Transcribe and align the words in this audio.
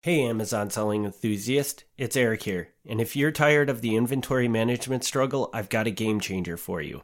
Hey, 0.00 0.22
Amazon 0.22 0.70
selling 0.70 1.04
enthusiast, 1.04 1.82
it's 1.96 2.16
Eric 2.16 2.44
here. 2.44 2.68
And 2.86 3.00
if 3.00 3.16
you're 3.16 3.32
tired 3.32 3.68
of 3.68 3.80
the 3.80 3.96
inventory 3.96 4.46
management 4.46 5.02
struggle, 5.02 5.50
I've 5.52 5.68
got 5.68 5.88
a 5.88 5.90
game 5.90 6.20
changer 6.20 6.56
for 6.56 6.80
you 6.80 7.02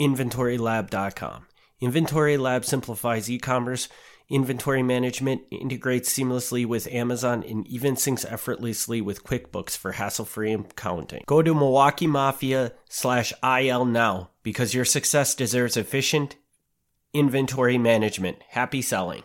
InventoryLab.com. 0.00 1.46
Inventory 1.82 2.38
Lab 2.38 2.64
simplifies 2.64 3.30
e 3.30 3.38
commerce, 3.38 3.90
inventory 4.30 4.82
management, 4.82 5.42
integrates 5.50 6.10
seamlessly 6.10 6.64
with 6.64 6.86
Amazon, 6.86 7.44
and 7.46 7.66
even 7.66 7.96
syncs 7.96 8.24
effortlessly 8.26 9.02
with 9.02 9.24
QuickBooks 9.24 9.76
for 9.76 9.92
hassle 9.92 10.24
free 10.24 10.54
accounting. 10.54 11.24
Go 11.26 11.42
to 11.42 11.54
Milwaukee 11.54 12.06
Mafia 12.06 12.72
slash 12.88 13.34
IL 13.44 13.84
now 13.84 14.30
because 14.42 14.72
your 14.72 14.86
success 14.86 15.34
deserves 15.34 15.76
efficient 15.76 16.36
inventory 17.12 17.76
management. 17.76 18.38
Happy 18.48 18.80
selling. 18.80 19.22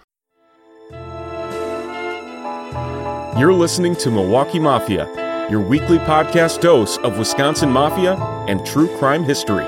You're 3.37 3.53
listening 3.53 3.95
to 3.97 4.09
Milwaukee 4.09 4.57
Mafia, 4.57 5.05
your 5.47 5.61
weekly 5.61 5.99
podcast 5.99 6.59
dose 6.59 6.97
of 6.97 7.19
Wisconsin 7.19 7.69
Mafia 7.69 8.15
and 8.47 8.65
true 8.65 8.87
crime 8.97 9.23
history. 9.23 9.63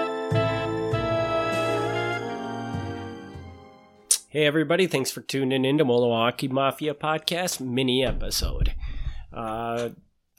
Hey, 4.30 4.48
everybody, 4.48 4.88
thanks 4.88 5.12
for 5.12 5.22
tuning 5.22 5.66
in 5.66 5.78
to 5.78 5.86
Milwaukee 5.86 6.48
Mafia 6.48 6.96
Podcast 6.96 7.62
mini 7.62 8.04
episode. 8.04 8.74
Uh, 9.32 9.90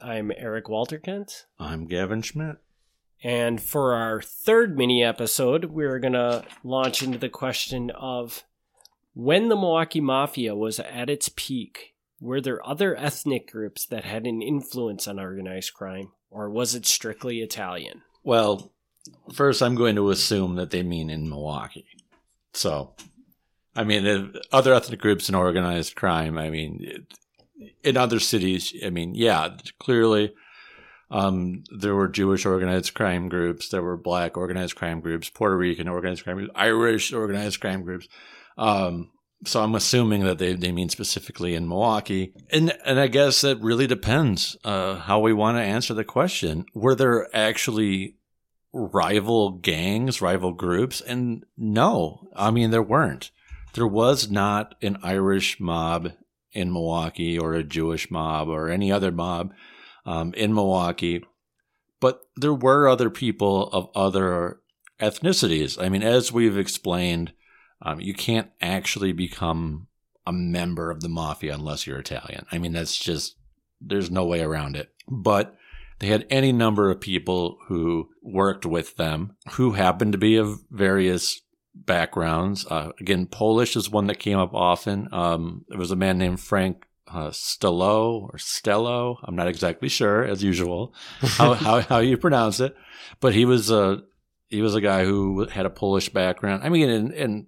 I'm 0.01 0.33
Eric 0.37 0.65
Walterkent. 0.65 1.45
I'm 1.57 1.87
Gavin 1.87 2.23
Schmidt. 2.23 2.57
And 3.23 3.63
for 3.63 3.95
our 3.95 4.21
third 4.21 4.77
mini 4.77 5.05
episode, 5.05 5.67
we're 5.67 6.01
going 6.01 6.15
to 6.15 6.45
launch 6.65 7.01
into 7.01 7.19
the 7.19 7.29
question 7.29 7.91
of 7.91 8.43
when 9.15 9.49
the 9.49 9.55
Milwaukee 9.55 10.01
Mafia 10.01 10.57
was 10.57 10.81
at 10.81 11.09
its 11.09 11.31
peak 11.37 11.90
were 12.21 12.41
there 12.41 12.67
other 12.67 12.97
ethnic 12.97 13.51
groups 13.51 13.87
that 13.87 14.05
had 14.05 14.27
an 14.27 14.43
influence 14.43 15.09
on 15.09 15.19
organized 15.19 15.75
crime, 15.75 16.13
or 16.31 16.51
was 16.51 16.75
it 16.75 16.87
strictly 16.87 17.41
Italian? 17.41 18.03
Well, 18.23 18.73
first, 19.33 19.63
I'm 19.63 19.75
going 19.75 19.97
to 19.97 20.11
assume 20.11 20.57
that 20.57 20.71
they 20.71 20.83
mean 20.83 21.11
in 21.11 21.29
Milwaukee. 21.29 21.87
So, 22.53 22.95
I 23.75 23.85
mean, 23.85 24.35
other 24.53 24.75
ethnic 24.75 25.01
groups 25.01 25.29
in 25.29 25.35
organized 25.35 25.97
crime, 25.97 26.37
I 26.37 26.51
mean, 26.51 27.07
in 27.83 27.97
other 27.97 28.21
cities, 28.21 28.75
I 28.85 28.91
mean, 28.91 29.15
yeah, 29.15 29.57
clearly 29.79 30.35
um, 31.11 31.65
there 31.77 31.95
were 31.95 32.09
Jewish 32.09 32.45
organized 32.45 32.95
crime 32.95 33.29
groups, 33.29 33.69
there 33.69 33.83
were 33.83 33.97
black 33.97 34.37
organized 34.37 34.77
crime 34.77 35.01
groups, 35.01 35.31
Puerto 35.31 35.57
Rican 35.57 35.89
organized 35.89 36.25
crime 36.25 36.37
groups, 36.37 36.53
Irish 36.55 37.13
organized 37.13 37.61
crime 37.61 37.83
groups. 37.83 38.09
Um, 38.59 39.11
so 39.45 39.63
I'm 39.63 39.75
assuming 39.75 40.25
that 40.25 40.39
they, 40.39 40.55
they 40.55 40.73
mean 40.73 40.89
specifically 40.89 41.55
in 41.55 41.69
Milwaukee. 41.69 42.33
And 42.51 42.77
and 42.85 43.01
I 43.01 43.07
guess 43.07 43.41
that 43.41 43.61
really 43.61 43.87
depends 43.87 44.57
uh, 44.65 44.97
how 44.97 45.21
we 45.21 45.33
want 45.33 45.57
to 45.57 45.63
answer 45.63 45.95
the 45.95 46.05
question. 46.05 46.67
Were 46.75 46.95
there 46.95 47.29
actually 47.35 48.17
rival 48.73 49.53
gangs, 49.53 50.21
rival 50.21 50.53
groups? 50.53 51.01
And 51.01 51.45
no, 51.57 52.29
I 52.35 52.51
mean 52.51 52.71
there 52.71 52.83
weren't. 52.83 53.31
There 53.75 53.87
was 53.87 54.31
not 54.31 54.75
an 54.83 54.99
Irish 55.03 55.61
mob 55.61 56.13
in 56.53 56.73
Milwaukee 56.73 57.39
or 57.39 57.55
a 57.55 57.63
Jewish 57.63 58.11
mob 58.11 58.49
or 58.49 58.69
any 58.69 58.91
other 58.91 59.13
mob 59.13 59.53
um, 60.05 60.35
in 60.35 60.53
Milwaukee, 60.53 61.25
but 62.01 62.23
there 62.37 62.55
were 62.55 62.89
other 62.89 63.11
people 63.11 63.69
of 63.69 63.89
other 63.95 64.61
ethnicities. 65.01 65.81
I 65.83 65.89
mean, 65.89 66.03
as 66.03 66.33
we've 66.33 66.59
explained 66.59 67.33
um, 67.83 68.01
you 68.01 68.15
can't 68.15 68.51
actually 68.61 69.13
become 69.13 69.87
a 70.27 70.33
member 70.33 70.91
of 70.91 71.01
the 71.01 71.09
mafia 71.09 71.55
unless 71.55 71.87
you're 71.87 71.99
Italian. 71.99 72.47
I 72.53 72.59
mean, 72.59 72.73
that's 72.73 72.97
just, 72.97 73.37
there's 73.81 74.11
no 74.11 74.25
way 74.25 74.43
around 74.43 74.77
it. 74.77 74.91
But 75.09 75.57
they 75.99 76.09
had 76.09 76.27
any 76.31 76.53
number 76.53 76.91
of 76.91 77.01
people 77.01 77.59
who 77.67 78.11
worked 78.23 78.67
with 78.67 78.97
them 78.97 79.37
who 79.53 79.73
happened 79.73 80.13
to 80.13 80.19
be 80.19 80.37
of 80.37 80.61
various 80.71 81.41
backgrounds. 81.75 82.67
Uh, 82.67 82.93
again, 83.01 83.27
Polish 83.27 83.77
is 83.77 83.91
one 83.91 84.07
that 84.09 84.19
came 84.19 84.39
up 84.39 84.55
often. 84.55 85.09
Um, 85.13 85.65
there 85.69 85.79
was 85.79 85.91
a 85.91 85.97
man 85.97 86.19
named 86.19 86.41
Frank 86.41 86.87
uh, 87.09 87.31
Stello 87.31 88.23
or 88.23 88.39
Stello. 88.39 89.17
I'm 89.25 89.37
not 89.37 89.49
exactly 89.49 89.89
sure, 89.89 90.25
as 90.25 90.43
usual, 90.43 90.95
how, 91.21 91.55
how, 91.55 91.81
how 91.81 91.99
you 91.99 92.17
pronounce 92.17 92.61
it. 92.61 92.77
But 93.21 93.35
he 93.35 93.45
was 93.45 93.71
a 93.71 94.03
he 94.49 94.63
was 94.63 94.75
a 94.75 94.81
guy 94.81 95.05
who 95.05 95.47
had 95.47 95.65
a 95.65 95.71
Polish 95.71 96.09
background. 96.09 96.65
I 96.65 96.71
mean, 96.71 96.91
and, 96.91 97.13
and 97.13 97.47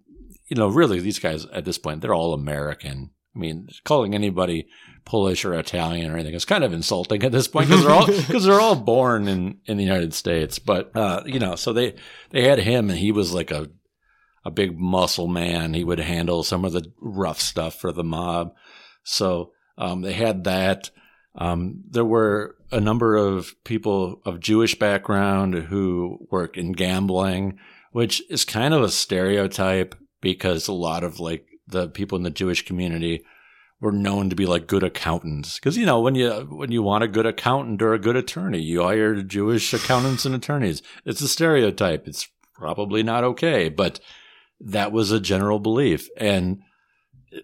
you 0.52 0.56
know, 0.56 0.68
really, 0.68 1.00
these 1.00 1.18
guys 1.18 1.46
at 1.46 1.64
this 1.64 1.78
point, 1.78 2.02
they're 2.02 2.12
all 2.12 2.34
American. 2.34 3.08
I 3.34 3.38
mean, 3.38 3.68
calling 3.84 4.14
anybody 4.14 4.66
Polish 5.06 5.46
or 5.46 5.54
Italian 5.54 6.10
or 6.10 6.14
anything 6.16 6.34
is 6.34 6.44
kind 6.44 6.62
of 6.62 6.74
insulting 6.74 7.22
at 7.22 7.32
this 7.32 7.48
point 7.48 7.68
because 7.70 7.82
they're 7.82 7.94
all 7.94 8.06
because 8.26 8.44
they're 8.44 8.60
all 8.60 8.76
born 8.76 9.28
in 9.28 9.60
in 9.64 9.78
the 9.78 9.82
United 9.82 10.12
States. 10.12 10.58
But 10.58 10.94
uh, 10.94 11.22
you 11.24 11.38
know, 11.38 11.54
so 11.56 11.72
they 11.72 11.94
they 12.32 12.46
had 12.46 12.58
him, 12.58 12.90
and 12.90 12.98
he 12.98 13.12
was 13.12 13.32
like 13.32 13.50
a 13.50 13.70
a 14.44 14.50
big 14.50 14.78
muscle 14.78 15.26
man. 15.26 15.72
He 15.72 15.84
would 15.84 16.00
handle 16.00 16.42
some 16.42 16.66
of 16.66 16.74
the 16.74 16.92
rough 17.00 17.40
stuff 17.40 17.76
for 17.76 17.90
the 17.90 18.04
mob. 18.04 18.52
So 19.04 19.52
um, 19.78 20.02
they 20.02 20.12
had 20.12 20.44
that. 20.44 20.90
Um, 21.34 21.84
there 21.88 22.04
were 22.04 22.56
a 22.70 22.78
number 22.78 23.16
of 23.16 23.54
people 23.64 24.20
of 24.26 24.38
Jewish 24.38 24.78
background 24.78 25.54
who 25.54 26.26
worked 26.30 26.58
in 26.58 26.72
gambling, 26.72 27.58
which 27.92 28.22
is 28.30 28.44
kind 28.44 28.74
of 28.74 28.82
a 28.82 28.90
stereotype 28.90 29.94
because 30.22 30.68
a 30.68 30.72
lot 30.72 31.04
of 31.04 31.20
like 31.20 31.46
the 31.66 31.88
people 31.88 32.16
in 32.16 32.22
the 32.22 32.30
Jewish 32.30 32.64
community 32.64 33.22
were 33.82 33.92
known 33.92 34.30
to 34.30 34.36
be 34.36 34.46
like 34.46 34.66
good 34.66 34.84
accountants. 34.84 35.58
Because 35.58 35.76
you 35.76 35.84
know 35.84 36.00
when 36.00 36.14
you 36.14 36.30
when 36.50 36.72
you 36.72 36.82
want 36.82 37.04
a 37.04 37.08
good 37.08 37.26
accountant 37.26 37.82
or 37.82 37.92
a 37.92 37.98
good 37.98 38.16
attorney, 38.16 38.62
you 38.62 38.82
hire 38.82 39.20
Jewish 39.22 39.74
accountants 39.74 40.24
and 40.24 40.34
attorneys. 40.34 40.80
It's 41.04 41.20
a 41.20 41.28
stereotype. 41.28 42.08
It's 42.08 42.26
probably 42.54 43.02
not 43.02 43.24
okay, 43.24 43.68
but 43.68 44.00
that 44.60 44.92
was 44.92 45.10
a 45.10 45.20
general 45.20 45.58
belief, 45.58 46.08
and 46.16 46.62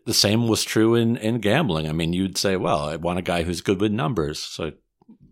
the 0.06 0.14
same 0.14 0.48
was 0.48 0.64
true 0.64 0.94
in 0.94 1.16
in 1.16 1.40
gambling. 1.40 1.88
I 1.88 1.92
mean, 1.92 2.12
you'd 2.12 2.38
say, 2.38 2.56
"Well, 2.56 2.80
I 2.80 2.96
want 2.96 3.18
a 3.18 3.22
guy 3.22 3.42
who's 3.42 3.60
good 3.60 3.80
with 3.80 3.92
numbers," 3.92 4.38
so 4.38 4.72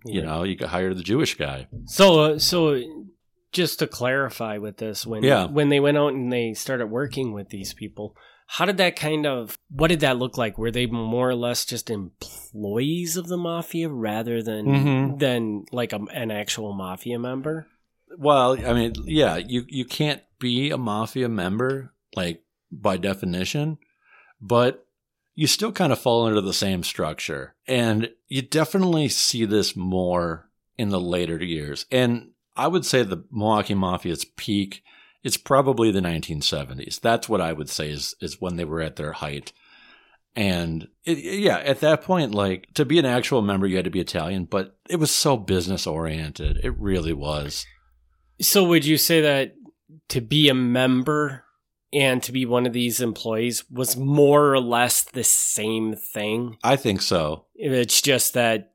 you 0.05 0.23
know 0.23 0.43
you 0.43 0.57
could 0.57 0.69
hire 0.69 0.93
the 0.93 1.03
Jewish 1.03 1.37
guy. 1.37 1.69
So, 1.87 2.21
uh, 2.21 2.39
so 2.41 2.83
just 3.57 3.79
to 3.79 3.87
clarify 3.87 4.59
with 4.59 4.77
this, 4.77 5.07
when 5.07 5.23
yeah. 5.23 5.47
when 5.47 5.71
they 5.71 5.81
went 5.81 5.97
out 5.97 6.13
and 6.13 6.31
they 6.31 6.53
started 6.53 6.89
working 6.89 7.33
with 7.33 7.49
these 7.49 7.73
people, 7.73 8.15
how 8.47 8.67
did 8.67 8.77
that 8.77 8.97
kind 8.97 9.27
of 9.27 9.59
what 9.71 9.89
did 9.89 10.01
that 10.01 10.19
look 10.19 10.37
like? 10.37 10.59
Were 10.59 10.71
they 10.71 10.87
more 10.87 11.31
or 11.31 11.35
less 11.35 11.65
just 11.65 11.91
employees 11.91 13.17
of 13.17 13.29
the 13.29 13.39
mafia 13.39 13.89
rather 13.89 14.43
than 14.43 14.67
mm-hmm. 14.67 15.17
than 15.17 15.65
like 15.73 15.95
a, 15.95 16.01
an 16.13 16.31
actual 16.31 16.75
mafia 16.75 17.19
member? 17.19 17.67
Well, 18.19 18.53
I 18.65 18.75
mean, 18.75 18.93
yeah, 19.05 19.37
you 19.37 19.65
you 19.69 19.87
can't 19.87 20.23
be 20.39 20.71
a 20.71 20.79
mafia 20.79 21.29
member 21.29 21.95
like 22.15 22.43
by 22.71 22.99
definition, 22.99 23.79
but 24.41 24.87
you 25.35 25.47
still 25.47 25.73
kind 25.73 25.93
of 25.93 25.99
fall 25.99 26.27
into 26.29 26.43
the 26.43 26.53
same 26.53 26.83
structure. 26.83 27.55
And 27.67 28.11
you 28.29 28.43
definitely 28.43 29.09
see 29.09 29.45
this 29.45 29.75
more 29.75 30.51
in 30.79 30.91
the 30.91 31.01
later 31.01 31.43
years. 31.43 31.87
And 31.91 32.31
I 32.57 32.69
would 32.69 32.85
say 32.85 33.03
the 33.03 33.25
Milwaukee 33.31 33.75
Mafia's 33.75 34.25
peak 34.25 34.83
is 35.23 35.37
probably 35.37 35.91
the 35.91 36.01
1970s. 36.01 37.01
That's 37.01 37.29
what 37.29 37.41
I 37.41 37.53
would 37.53 37.69
say 37.69 37.91
is 37.91 38.15
is 38.21 38.41
when 38.41 38.57
they 38.57 38.65
were 38.65 38.81
at 38.81 38.97
their 38.97 39.13
height. 39.13 39.53
And 40.37 40.89
it, 41.05 41.19
yeah, 41.19 41.59
at 41.59 41.81
that 41.81 42.03
point, 42.03 42.35
like 42.35 42.69
to 42.75 42.85
be 42.85 42.99
an 42.99 43.07
actual 43.07 43.41
member, 43.41 43.67
you 43.67 43.77
had 43.77 43.87
to 43.87 43.91
be 43.91 44.01
Italian, 44.01 44.45
but 44.45 44.77
it 44.89 44.97
was 44.97 45.11
so 45.11 45.37
business 45.37 45.87
oriented. 45.87 46.61
It 46.63 46.79
really 46.79 47.15
was. 47.15 47.67
So, 48.41 48.63
would 48.65 48.85
you 48.85 48.99
say 48.99 49.23
that 49.23 49.55
to 50.11 50.21
be 50.21 50.49
a 50.49 50.55
member 50.55 51.45
and 51.93 52.23
to 52.23 52.33
be 52.33 52.45
one 52.45 52.67
of 52.67 52.75
these 52.75 53.01
employees 53.01 53.65
was 53.71 53.97
more 53.97 54.53
or 54.53 54.61
less 54.61 55.03
the 55.03 55.25
same 55.25 55.95
thing? 55.95 56.59
I 56.63 56.77
think 56.77 57.01
so. 57.01 57.47
It's 57.55 58.03
just 58.03 58.35
that 58.35 58.73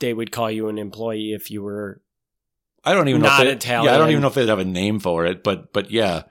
they 0.00 0.12
would 0.12 0.30
call 0.30 0.50
you 0.50 0.68
an 0.68 0.78
employee 0.78 1.32
if 1.32 1.50
you 1.50 1.62
were 1.62 2.02
I 2.88 2.94
don't 2.94 3.08
even 3.08 3.22
not 3.22 3.38
know 3.38 3.44
if 3.44 3.48
they, 3.48 3.56
Italian. 3.56 3.84
Yeah, 3.84 3.94
I 3.94 3.98
don't 3.98 4.10
even 4.10 4.22
know 4.22 4.28
if 4.28 4.34
they'd 4.34 4.48
have 4.48 4.58
a 4.58 4.64
name 4.64 4.98
for 4.98 5.26
it, 5.26 5.44
but 5.44 5.72
but 5.72 5.90
yeah, 5.90 6.22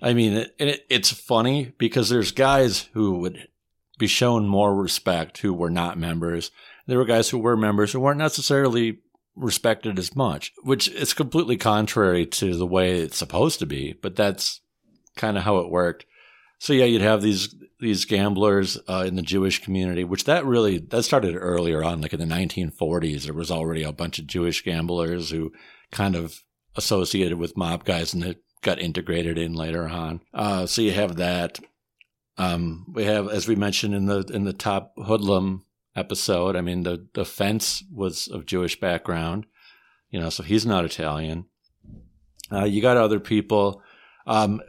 I 0.00 0.14
mean, 0.14 0.34
it, 0.34 0.54
it, 0.58 0.86
it's 0.90 1.10
funny 1.10 1.72
because 1.78 2.08
there's 2.08 2.32
guys 2.32 2.88
who 2.92 3.18
would 3.20 3.48
be 3.98 4.06
shown 4.06 4.46
more 4.46 4.74
respect 4.74 5.38
who 5.38 5.54
were 5.54 5.70
not 5.70 5.98
members. 5.98 6.50
There 6.86 6.98
were 6.98 7.04
guys 7.04 7.30
who 7.30 7.38
were 7.38 7.56
members 7.56 7.92
who 7.92 8.00
weren't 8.00 8.18
necessarily 8.18 8.98
respected 9.36 9.98
as 9.98 10.14
much, 10.14 10.52
which 10.62 10.88
is 10.88 11.14
completely 11.14 11.56
contrary 11.56 12.26
to 12.26 12.56
the 12.56 12.66
way 12.66 13.00
it's 13.00 13.16
supposed 13.16 13.58
to 13.60 13.66
be. 13.66 13.92
But 13.92 14.16
that's 14.16 14.60
kind 15.16 15.36
of 15.36 15.44
how 15.44 15.58
it 15.58 15.70
worked. 15.70 16.04
So 16.58 16.72
yeah, 16.72 16.84
you'd 16.84 17.02
have 17.02 17.22
these 17.22 17.54
these 17.80 18.04
gamblers 18.04 18.78
uh, 18.88 19.04
in 19.06 19.16
the 19.16 19.22
Jewish 19.22 19.62
community, 19.62 20.04
which 20.04 20.24
that 20.24 20.44
really 20.46 20.78
that 20.78 21.02
started 21.02 21.34
earlier 21.36 21.82
on, 21.82 22.00
like 22.00 22.12
in 22.12 22.20
the 22.20 22.26
1940s. 22.26 23.24
There 23.24 23.34
was 23.34 23.50
already 23.50 23.82
a 23.82 23.92
bunch 23.92 24.18
of 24.18 24.26
Jewish 24.26 24.62
gamblers 24.62 25.30
who 25.30 25.52
kind 25.92 26.16
of 26.16 26.42
associated 26.74 27.38
with 27.38 27.56
mob 27.56 27.84
guys 27.84 28.12
and 28.14 28.24
it 28.24 28.42
got 28.62 28.80
integrated 28.80 29.38
in 29.38 29.54
later 29.54 29.88
on. 29.88 30.20
Uh, 30.34 30.66
so 30.66 30.82
you 30.82 30.92
have 30.92 31.16
that. 31.16 31.60
Um, 32.38 32.86
we 32.92 33.04
have, 33.04 33.28
as 33.28 33.46
we 33.46 33.54
mentioned 33.54 33.94
in 33.94 34.06
the 34.06 34.20
in 34.32 34.44
the 34.44 34.52
top 34.52 34.94
hoodlum 34.96 35.64
episode. 35.94 36.56
I 36.56 36.60
mean, 36.60 36.82
the 36.82 37.06
the 37.14 37.24
fence 37.24 37.84
was 37.92 38.28
of 38.28 38.46
Jewish 38.46 38.80
background, 38.80 39.46
you 40.10 40.20
know, 40.20 40.30
so 40.30 40.42
he's 40.42 40.66
not 40.66 40.84
Italian. 40.84 41.46
Uh, 42.50 42.64
you 42.64 42.82
got 42.82 42.96
other 42.96 43.20
people. 43.20 43.82
Um, 44.26 44.60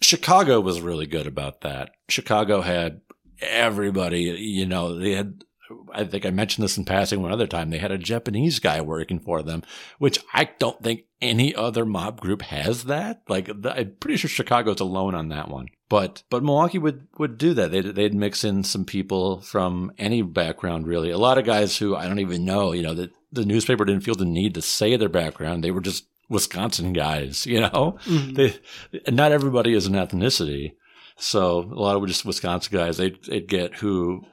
Chicago 0.00 0.60
was 0.60 0.80
really 0.80 1.06
good 1.06 1.26
about 1.26 1.62
that. 1.62 1.90
Chicago 2.08 2.60
had 2.60 3.00
everybody, 3.40 4.22
you 4.22 4.66
know, 4.66 4.98
they 4.98 5.12
had 5.12 5.44
I 5.92 6.04
think 6.04 6.26
I 6.26 6.30
mentioned 6.30 6.64
this 6.64 6.76
in 6.76 6.84
passing 6.84 7.22
one 7.22 7.32
other 7.32 7.46
time. 7.46 7.70
They 7.70 7.78
had 7.78 7.92
a 7.92 7.98
Japanese 7.98 8.58
guy 8.58 8.80
working 8.80 9.18
for 9.18 9.42
them, 9.42 9.62
which 9.98 10.18
I 10.32 10.50
don't 10.58 10.82
think 10.82 11.04
any 11.20 11.54
other 11.54 11.84
mob 11.84 12.20
group 12.20 12.42
has 12.42 12.84
that. 12.84 13.22
Like, 13.28 13.48
I'm 13.48 13.96
pretty 14.00 14.16
sure 14.16 14.28
Chicago's 14.28 14.80
alone 14.80 15.14
on 15.14 15.28
that 15.28 15.48
one. 15.48 15.68
But 15.88 16.22
but 16.30 16.42
Milwaukee 16.42 16.78
would 16.78 17.06
would 17.18 17.36
do 17.36 17.54
that. 17.54 17.70
They'd 17.70 17.94
they'd 17.94 18.14
mix 18.14 18.44
in 18.44 18.64
some 18.64 18.84
people 18.84 19.40
from 19.40 19.92
any 19.98 20.22
background, 20.22 20.86
really. 20.86 21.10
A 21.10 21.18
lot 21.18 21.38
of 21.38 21.44
guys 21.44 21.76
who 21.76 21.94
I 21.94 22.08
don't 22.08 22.18
even 22.20 22.44
know. 22.44 22.72
You 22.72 22.82
know, 22.82 22.94
that 22.94 23.12
the 23.30 23.44
newspaper 23.44 23.84
didn't 23.84 24.04
feel 24.04 24.14
the 24.14 24.24
need 24.24 24.54
to 24.54 24.62
say 24.62 24.96
their 24.96 25.08
background. 25.08 25.62
They 25.62 25.70
were 25.70 25.80
just 25.80 26.06
Wisconsin 26.28 26.92
guys. 26.92 27.46
You 27.52 27.60
know, 27.60 27.98
mm-hmm. 28.06 28.32
they 28.32 29.12
not 29.12 29.32
everybody 29.32 29.74
is 29.74 29.86
an 29.86 29.94
ethnicity. 29.94 30.74
So 31.16 31.60
a 31.60 31.78
lot 31.78 31.96
of 31.96 32.06
just 32.06 32.24
Wisconsin 32.24 32.76
guys, 32.76 32.96
they'd, 32.96 33.22
they'd 33.24 33.46
get 33.46 33.74
who 33.74 34.24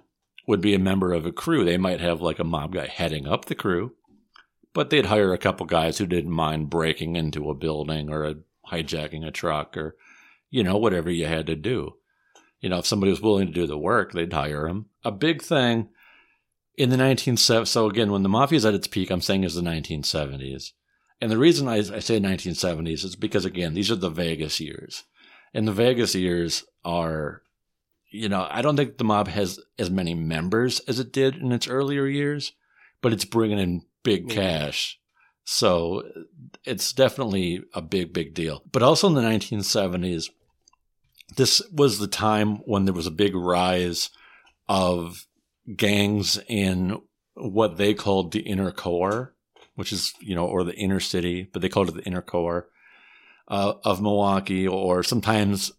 would 0.49 0.61
be 0.61 0.73
a 0.73 0.79
member 0.79 1.13
of 1.13 1.27
a 1.27 1.31
crew. 1.31 1.63
They 1.63 1.77
might 1.77 2.01
have 2.01 2.21
like 2.21 2.39
a 2.39 2.43
mob 2.43 2.73
guy 2.73 2.87
heading 2.87 3.27
up 3.27 3.45
the 3.45 3.53
crew, 3.53 3.93
but 4.73 4.89
they'd 4.89 5.05
hire 5.05 5.31
a 5.31 5.37
couple 5.37 5.67
guys 5.67 5.99
who 5.99 6.07
didn't 6.07 6.31
mind 6.31 6.71
breaking 6.71 7.15
into 7.15 7.51
a 7.51 7.55
building 7.55 8.09
or 8.09 8.23
a, 8.25 8.35
hijacking 8.71 9.23
a 9.23 9.29
truck 9.29 9.77
or, 9.77 9.95
you 10.49 10.63
know, 10.63 10.75
whatever 10.75 11.11
you 11.11 11.27
had 11.27 11.45
to 11.45 11.55
do. 11.55 11.93
You 12.61 12.69
know, 12.69 12.79
if 12.79 12.87
somebody 12.87 13.11
was 13.11 13.21
willing 13.21 13.45
to 13.45 13.53
do 13.53 13.67
the 13.67 13.77
work, 13.77 14.11
they'd 14.11 14.33
hire 14.33 14.67
them. 14.67 14.87
A 15.03 15.11
big 15.11 15.43
thing 15.43 15.89
in 16.75 16.89
the 16.89 16.97
1970s, 16.97 17.67
so 17.67 17.85
again, 17.85 18.11
when 18.11 18.23
the 18.23 18.29
mafia 18.29 18.57
is 18.57 18.65
at 18.65 18.73
its 18.73 18.87
peak, 18.87 19.11
I'm 19.11 19.21
saying 19.21 19.43
is 19.43 19.53
the 19.53 19.61
1970s. 19.61 20.71
And 21.21 21.29
the 21.29 21.37
reason 21.37 21.67
I, 21.67 21.75
I 21.75 21.99
say 21.99 22.19
1970s 22.19 23.05
is 23.05 23.15
because, 23.15 23.45
again, 23.45 23.75
these 23.75 23.91
are 23.91 23.95
the 23.95 24.09
Vegas 24.09 24.59
years. 24.59 25.03
And 25.53 25.67
the 25.67 25.73
Vegas 25.73 26.15
years 26.15 26.63
are 26.83 27.43
you 28.09 28.29
know, 28.29 28.47
I 28.49 28.61
don't 28.61 28.75
think 28.75 28.97
the 28.97 29.03
mob 29.03 29.27
has 29.27 29.59
as 29.77 29.89
many 29.89 30.13
members 30.13 30.79
as 30.81 30.99
it 30.99 31.13
did 31.13 31.35
in 31.35 31.51
its 31.51 31.67
earlier 31.67 32.07
years, 32.07 32.53
but 33.01 33.13
it's 33.13 33.25
bringing 33.25 33.59
in 33.59 33.85
big 34.03 34.29
cash. 34.29 34.99
So 35.45 36.03
it's 36.63 36.93
definitely 36.93 37.63
a 37.73 37.81
big, 37.81 38.13
big 38.13 38.33
deal. 38.33 38.63
But 38.71 38.83
also 38.83 39.07
in 39.07 39.13
the 39.13 39.21
1970s, 39.21 40.29
this 41.37 41.61
was 41.71 41.99
the 41.99 42.07
time 42.07 42.57
when 42.65 42.85
there 42.85 42.93
was 42.93 43.07
a 43.07 43.11
big 43.11 43.35
rise 43.35 44.09
of 44.67 45.25
gangs 45.75 46.39
in 46.47 46.99
what 47.35 47.77
they 47.77 47.93
called 47.93 48.31
the 48.31 48.41
inner 48.41 48.71
core, 48.71 49.35
which 49.75 49.93
is, 49.93 50.13
you 50.19 50.35
know, 50.35 50.45
or 50.45 50.63
the 50.63 50.75
inner 50.75 50.99
city, 50.99 51.49
but 51.51 51.61
they 51.61 51.69
called 51.69 51.89
it 51.89 51.95
the 51.95 52.03
inner 52.03 52.21
core 52.21 52.69
uh, 53.47 53.73
of 53.83 54.01
Milwaukee, 54.01 54.67
or 54.67 55.03
sometimes 55.03 55.71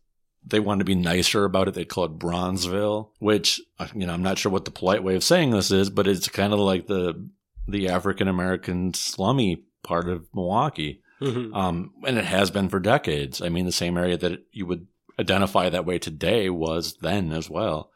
they 0.44 0.60
wanted 0.60 0.80
to 0.80 0.84
be 0.84 0.94
nicer 0.94 1.44
about 1.44 1.68
it. 1.68 1.74
They 1.74 1.84
call 1.84 2.04
it 2.04 2.18
Bronzeville, 2.18 3.10
which 3.18 3.60
uh, 3.78 3.88
you 3.94 4.06
know 4.06 4.12
I'm 4.12 4.22
not 4.22 4.38
sure 4.38 4.50
what 4.50 4.64
the 4.64 4.70
polite 4.70 5.02
way 5.02 5.14
of 5.14 5.24
saying 5.24 5.50
this 5.50 5.70
is, 5.70 5.90
but 5.90 6.06
it's 6.06 6.28
kind 6.28 6.52
of 6.52 6.58
like 6.58 6.86
the 6.86 7.28
the 7.68 7.88
African 7.88 8.28
American 8.28 8.94
slummy 8.94 9.64
part 9.82 10.08
of 10.08 10.26
Milwaukee, 10.34 11.02
mm-hmm. 11.20 11.54
um, 11.54 11.92
and 12.06 12.18
it 12.18 12.24
has 12.24 12.50
been 12.50 12.68
for 12.68 12.80
decades. 12.80 13.42
I 13.42 13.48
mean, 13.48 13.66
the 13.66 13.72
same 13.72 13.96
area 13.96 14.16
that 14.16 14.44
you 14.52 14.66
would 14.66 14.86
identify 15.18 15.68
that 15.68 15.86
way 15.86 15.98
today 15.98 16.48
was 16.48 16.96
then 17.00 17.32
as 17.32 17.50
well, 17.50 17.90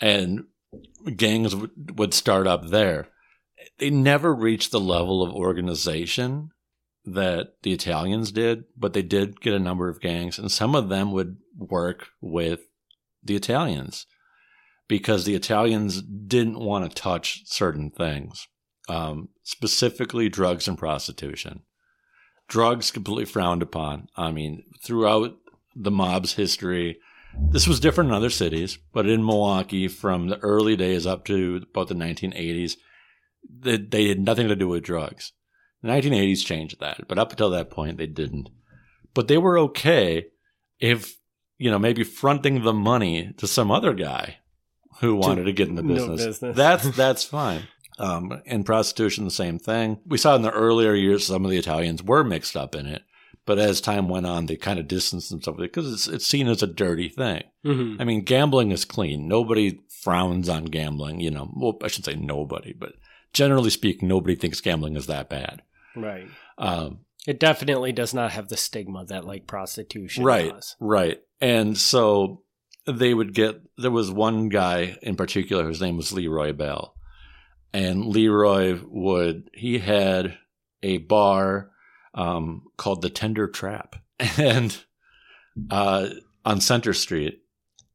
and 0.00 0.44
gangs 1.16 1.54
would, 1.54 1.98
would 1.98 2.14
start 2.14 2.46
up 2.46 2.66
there. 2.66 3.08
They 3.78 3.90
never 3.90 4.34
reached 4.34 4.72
the 4.72 4.80
level 4.80 5.22
of 5.22 5.32
organization 5.32 6.50
that 7.06 7.54
the 7.62 7.72
Italians 7.72 8.32
did, 8.32 8.64
but 8.76 8.92
they 8.92 9.02
did 9.02 9.40
get 9.40 9.54
a 9.54 9.58
number 9.58 9.88
of 9.88 10.00
gangs, 10.00 10.38
and 10.38 10.50
some 10.50 10.74
of 10.74 10.88
them 10.88 11.12
would 11.12 11.36
work 11.56 12.08
with 12.20 12.60
the 13.22 13.36
Italians 13.36 14.06
because 14.88 15.24
the 15.24 15.34
Italians 15.34 16.02
didn't 16.02 16.58
want 16.58 16.88
to 16.88 17.02
touch 17.02 17.42
certain 17.46 17.90
things, 17.90 18.46
um, 18.88 19.28
specifically 19.42 20.28
drugs 20.28 20.68
and 20.68 20.76
prostitution. 20.76 21.62
Drugs 22.48 22.90
completely 22.90 23.24
frowned 23.24 23.62
upon. 23.62 24.08
I 24.16 24.30
mean, 24.30 24.64
throughout 24.84 25.36
the 25.74 25.90
mob's 25.90 26.34
history, 26.34 26.98
this 27.50 27.66
was 27.66 27.80
different 27.80 28.10
in 28.10 28.16
other 28.16 28.30
cities, 28.30 28.78
but 28.92 29.08
in 29.08 29.24
Milwaukee, 29.24 29.88
from 29.88 30.28
the 30.28 30.38
early 30.38 30.76
days 30.76 31.06
up 31.06 31.24
to 31.26 31.62
about 31.70 31.88
the 31.88 31.94
1980s, 31.94 32.76
they, 33.48 33.78
they 33.78 34.08
had 34.08 34.20
nothing 34.20 34.48
to 34.48 34.56
do 34.56 34.68
with 34.68 34.84
drugs. 34.84 35.32
The 35.82 35.88
1980s 35.88 36.44
changed 36.44 36.80
that, 36.80 37.08
but 37.08 37.18
up 37.18 37.30
until 37.30 37.50
that 37.50 37.70
point, 37.70 37.98
they 37.98 38.06
didn't. 38.06 38.50
But 39.14 39.28
they 39.28 39.38
were 39.38 39.58
okay 39.58 40.26
if, 40.78 41.16
you 41.58 41.70
know, 41.70 41.78
maybe 41.78 42.04
fronting 42.04 42.62
the 42.62 42.72
money 42.72 43.32
to 43.36 43.46
some 43.46 43.70
other 43.70 43.94
guy 43.94 44.38
who 45.00 45.16
wanted 45.16 45.42
to, 45.42 45.44
to 45.46 45.52
get 45.52 45.68
in 45.68 45.74
the 45.74 45.82
business. 45.82 46.20
No 46.20 46.26
business. 46.26 46.56
That's 46.56 46.90
that's 46.96 47.24
fine. 47.24 47.68
Um, 47.98 48.42
and 48.46 48.66
prostitution, 48.66 49.24
the 49.24 49.30
same 49.30 49.58
thing. 49.58 50.00
We 50.06 50.18
saw 50.18 50.34
in 50.34 50.42
the 50.42 50.50
earlier 50.50 50.94
years 50.94 51.26
some 51.26 51.44
of 51.44 51.50
the 51.50 51.58
Italians 51.58 52.02
were 52.02 52.24
mixed 52.24 52.56
up 52.56 52.74
in 52.74 52.86
it, 52.86 53.02
but 53.46 53.58
as 53.58 53.80
time 53.80 54.08
went 54.08 54.26
on, 54.26 54.46
they 54.46 54.56
kind 54.56 54.80
of 54.80 54.88
distanced 54.88 55.30
themselves 55.30 55.60
because 55.60 55.92
it's 55.92 56.08
it's 56.08 56.26
seen 56.26 56.48
as 56.48 56.62
a 56.62 56.66
dirty 56.66 57.08
thing. 57.08 57.44
Mm-hmm. 57.64 58.00
I 58.00 58.04
mean, 58.04 58.22
gambling 58.22 58.72
is 58.72 58.84
clean. 58.84 59.28
Nobody 59.28 59.80
frowns 59.88 60.48
on 60.48 60.66
gambling. 60.66 61.20
You 61.20 61.30
know, 61.30 61.52
well, 61.54 61.78
I 61.82 61.88
shouldn't 61.88 62.06
say 62.06 62.16
nobody, 62.16 62.72
but 62.72 62.94
generally 63.32 63.70
speaking, 63.70 64.08
nobody 64.08 64.34
thinks 64.34 64.60
gambling 64.60 64.96
is 64.96 65.06
that 65.06 65.28
bad. 65.28 65.62
Right. 65.94 66.26
Um, 66.58 67.00
it 67.26 67.40
definitely 67.40 67.92
does 67.92 68.12
not 68.12 68.32
have 68.32 68.48
the 68.48 68.56
stigma 68.56 69.04
that 69.06 69.24
like 69.24 69.46
prostitution 69.46 70.24
right, 70.24 70.52
does. 70.52 70.76
Right. 70.78 71.20
And 71.40 71.76
so 71.76 72.42
they 72.86 73.14
would 73.14 73.34
get 73.34 73.60
there 73.78 73.90
was 73.90 74.10
one 74.10 74.48
guy 74.48 74.96
in 75.02 75.16
particular 75.16 75.64
whose 75.64 75.80
name 75.80 75.96
was 75.96 76.12
Leroy 76.12 76.52
Bell. 76.52 76.94
And 77.72 78.06
Leroy 78.06 78.78
would 78.84 79.50
he 79.54 79.78
had 79.78 80.36
a 80.82 80.98
bar 80.98 81.70
um, 82.14 82.64
called 82.76 83.02
the 83.02 83.10
Tender 83.10 83.48
Trap 83.48 83.96
and 84.38 84.76
uh, 85.70 86.08
on 86.44 86.60
Center 86.60 86.92
Street. 86.92 87.40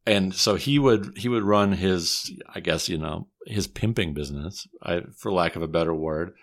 And 0.05 0.33
so 0.33 0.55
he 0.55 0.79
would 0.79 1.17
he 1.17 1.29
would 1.29 1.43
run 1.43 1.73
his 1.73 2.31
I 2.53 2.61
guess 2.61 2.89
you 2.89 2.97
know 2.97 3.27
his 3.45 3.67
pimping 3.67 4.13
business, 4.13 4.67
I, 4.81 5.01
for 5.15 5.31
lack 5.31 5.55
of 5.55 5.61
a 5.61 5.67
better 5.67 5.93
word, 5.93 6.33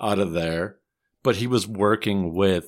out 0.00 0.18
of 0.18 0.32
there 0.32 0.78
but 1.22 1.36
he 1.36 1.46
was 1.46 1.66
working 1.66 2.34
with 2.34 2.66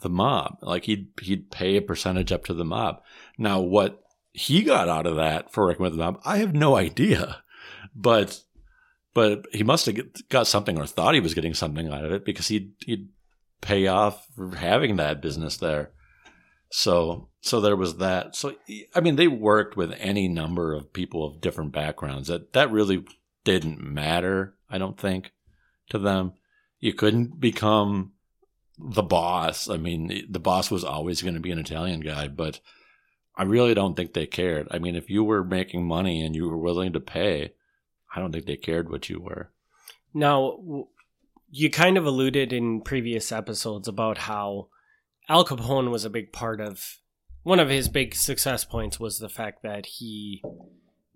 the 0.00 0.10
mob. 0.10 0.58
Like 0.62 0.84
he'd 0.84 1.08
he'd 1.22 1.50
pay 1.50 1.76
a 1.76 1.82
percentage 1.82 2.32
up 2.32 2.44
to 2.44 2.54
the 2.54 2.64
mob. 2.64 3.00
Now 3.38 3.60
what 3.60 4.00
he 4.32 4.62
got 4.62 4.88
out 4.88 5.06
of 5.06 5.16
that 5.16 5.52
for 5.52 5.66
working 5.66 5.82
with 5.82 5.92
the 5.92 5.98
mob, 5.98 6.20
I 6.24 6.38
have 6.38 6.54
no 6.54 6.76
idea. 6.76 7.42
But 7.94 8.40
but 9.14 9.46
he 9.52 9.62
must 9.62 9.86
have 9.86 9.96
got 10.28 10.46
something 10.46 10.78
or 10.78 10.86
thought 10.86 11.14
he 11.14 11.20
was 11.20 11.34
getting 11.34 11.54
something 11.54 11.88
out 11.88 12.04
of 12.04 12.12
it 12.12 12.24
because 12.24 12.48
he'd 12.48 12.72
he'd 12.84 13.08
pay 13.60 13.86
off 13.86 14.26
for 14.34 14.54
having 14.56 14.96
that 14.96 15.22
business 15.22 15.56
there. 15.56 15.92
So 16.70 17.30
so 17.40 17.60
there 17.60 17.76
was 17.76 17.98
that. 17.98 18.34
So 18.34 18.54
I 18.94 19.00
mean 19.00 19.16
they 19.16 19.28
worked 19.28 19.76
with 19.76 19.94
any 19.98 20.28
number 20.28 20.74
of 20.74 20.92
people 20.92 21.24
of 21.24 21.40
different 21.40 21.72
backgrounds. 21.72 22.28
That 22.28 22.52
that 22.52 22.70
really 22.70 23.04
didn't 23.44 23.80
matter, 23.80 24.56
I 24.68 24.78
don't 24.78 24.98
think, 24.98 25.32
to 25.90 25.98
them 25.98 26.32
you 26.84 26.92
couldn't 26.92 27.40
become 27.40 28.12
the 28.78 29.02
boss. 29.02 29.70
I 29.70 29.78
mean, 29.78 30.26
the 30.28 30.38
boss 30.38 30.70
was 30.70 30.84
always 30.84 31.22
going 31.22 31.32
to 31.32 31.40
be 31.40 31.50
an 31.50 31.58
Italian 31.58 32.00
guy, 32.00 32.28
but 32.28 32.60
I 33.34 33.44
really 33.44 33.72
don't 33.72 33.94
think 33.94 34.12
they 34.12 34.26
cared. 34.26 34.68
I 34.70 34.78
mean, 34.78 34.94
if 34.94 35.08
you 35.08 35.24
were 35.24 35.42
making 35.42 35.88
money 35.88 36.20
and 36.20 36.36
you 36.36 36.46
were 36.46 36.58
willing 36.58 36.92
to 36.92 37.00
pay, 37.00 37.54
I 38.14 38.20
don't 38.20 38.32
think 38.32 38.44
they 38.44 38.58
cared 38.58 38.90
what 38.90 39.08
you 39.08 39.18
were. 39.18 39.50
Now, 40.12 40.86
you 41.50 41.70
kind 41.70 41.96
of 41.96 42.04
alluded 42.04 42.52
in 42.52 42.82
previous 42.82 43.32
episodes 43.32 43.88
about 43.88 44.18
how 44.18 44.68
Al 45.26 45.46
Capone 45.46 45.90
was 45.90 46.04
a 46.04 46.10
big 46.10 46.34
part 46.34 46.60
of 46.60 46.98
one 47.44 47.60
of 47.60 47.70
his 47.70 47.88
big 47.88 48.14
success 48.14 48.66
points 48.66 49.00
was 49.00 49.18
the 49.18 49.30
fact 49.30 49.62
that 49.62 49.86
he 49.86 50.42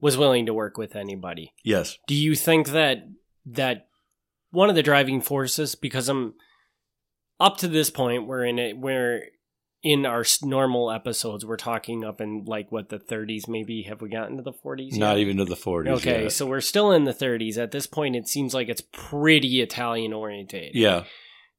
was 0.01 0.17
willing 0.17 0.47
to 0.47 0.55
work 0.55 0.79
with 0.79 0.97
anybody. 0.97 1.53
Yes. 1.63 1.99
Do 2.07 2.15
you 2.15 2.35
think 2.35 2.69
that 2.69 3.07
that 3.45 3.89
one 4.51 4.69
of 4.69 4.75
the 4.75 4.83
driving 4.83 5.21
forces 5.21 5.75
because 5.75 6.09
I'm 6.09 6.35
up 7.41 7.57
to 7.59 7.69
this 7.69 7.91
point 7.91 8.27
we're 8.27 8.45
in 8.45 8.59
it 8.59 8.79
where 8.79 8.95
we're 8.95 9.23
in 9.83 10.05
our 10.05 10.25
normal 10.43 10.91
episodes 10.91 11.47
we're 11.47 11.57
talking 11.57 12.05
up 12.05 12.21
in 12.21 12.45
like 12.47 12.73
what 12.73 12.89
the 12.89 12.99
30s 12.99 13.47
maybe 13.47 13.83
have 13.83 14.03
we 14.03 14.09
gotten 14.09 14.37
to 14.37 14.43
the 14.43 14.53
40s 14.53 14.91
yet? 14.91 14.99
not 14.99 15.19
even 15.19 15.37
to 15.37 15.45
the 15.45 15.55
40s 15.55 15.89
okay 15.89 16.23
yet. 16.25 16.33
so 16.33 16.47
we're 16.47 16.61
still 16.61 16.91
in 16.91 17.05
the 17.05 17.15
30s 17.15 17.57
at 17.57 17.71
this 17.71 17.87
point 17.87 18.17
it 18.17 18.27
seems 18.27 18.53
like 18.55 18.69
it's 18.69 18.83
pretty 18.93 19.61
italian 19.61 20.13
oriented 20.13 20.73
yeah 20.75 21.05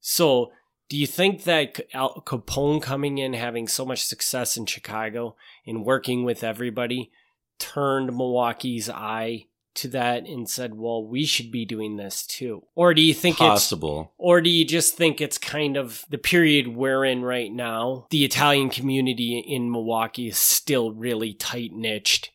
so 0.02 0.52
do 0.90 0.98
you 0.98 1.06
think 1.06 1.44
that 1.44 1.80
Al 1.94 2.24
Capone 2.26 2.82
coming 2.82 3.20
in 3.20 3.34
having 3.34 3.68
so 3.68 3.86
much 3.86 4.04
success 4.04 4.58
in 4.58 4.66
Chicago 4.66 5.36
and 5.66 5.86
working 5.86 6.24
with 6.24 6.44
everybody 6.44 7.12
turned 7.60 8.08
Milwaukee's 8.08 8.90
eye 8.90 9.46
to 9.76 9.88
that 9.90 10.28
and 10.28 10.50
said, 10.50 10.76
"Well, 10.76 11.04
we 11.04 11.26
should 11.26 11.52
be 11.52 11.66
doing 11.66 11.98
this 11.98 12.26
too," 12.26 12.64
or 12.76 12.94
do 12.94 13.02
you 13.02 13.14
think 13.14 13.36
it's 13.36 13.48
Possible. 13.48 14.14
or 14.18 14.42
do 14.42 14.50
you 14.50 14.66
just 14.66 14.96
think 14.96 15.22
it's 15.22 15.38
kind 15.38 15.78
of 15.78 16.06
the 16.10 16.18
period 16.18 16.68
we're 16.70 17.06
in 17.06 17.22
right 17.24 17.52
now? 17.52 18.08
The 18.10 18.26
Italian 18.26 18.70
community 18.70 19.40
in 19.40 19.72
Milwaukee 19.72 20.28
is 20.28 20.38
still 20.38 20.92
really 20.92 21.34
tight 21.34 21.72
niched 21.74 22.32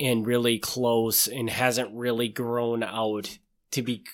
and 0.00 0.26
really 0.26 0.58
close 0.58 1.26
and 1.26 1.50
hasn't 1.50 1.94
really 1.94 2.28
grown 2.28 2.82
out 2.82 3.38
to 3.72 3.82
be 3.82 4.04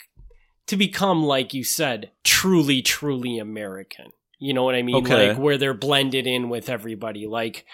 to 0.66 0.76
become 0.76 1.22
like 1.24 1.52
you 1.52 1.62
said, 1.64 2.10
truly 2.24 2.80
truly 2.82 3.38
American. 3.38 4.12
You 4.38 4.54
know 4.54 4.64
what 4.64 4.74
I 4.74 4.82
mean? 4.82 4.96
Okay. 4.96 5.30
Like 5.30 5.38
where 5.38 5.58
they're 5.58 5.74
blended 5.74 6.26
in 6.26 6.48
with 6.48 6.68
everybody. 6.68 7.26
Like 7.26 7.66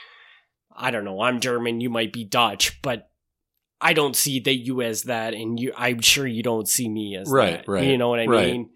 I 0.76 0.90
don't 0.90 1.04
know, 1.04 1.20
I'm 1.20 1.40
German, 1.40 1.80
you 1.80 1.90
might 1.90 2.12
be 2.12 2.25
Dutch, 2.25 2.80
but 2.80 3.10
I 3.80 3.92
don't 3.94 4.14
see 4.16 4.40
that 4.40 4.56
you 4.56 4.82
as 4.82 5.04
that, 5.04 5.34
and 5.34 5.58
you. 5.58 5.72
I'm 5.76 6.00
sure 6.00 6.26
you 6.26 6.42
don't 6.42 6.68
see 6.68 6.88
me 6.88 7.16
as 7.16 7.30
Right, 7.30 7.58
that. 7.58 7.68
right, 7.68 7.84
You 7.84 7.96
know 7.99 8.08
what 8.08 8.20
I 8.20 8.26
right. 8.26 8.52
mean? 8.52 8.70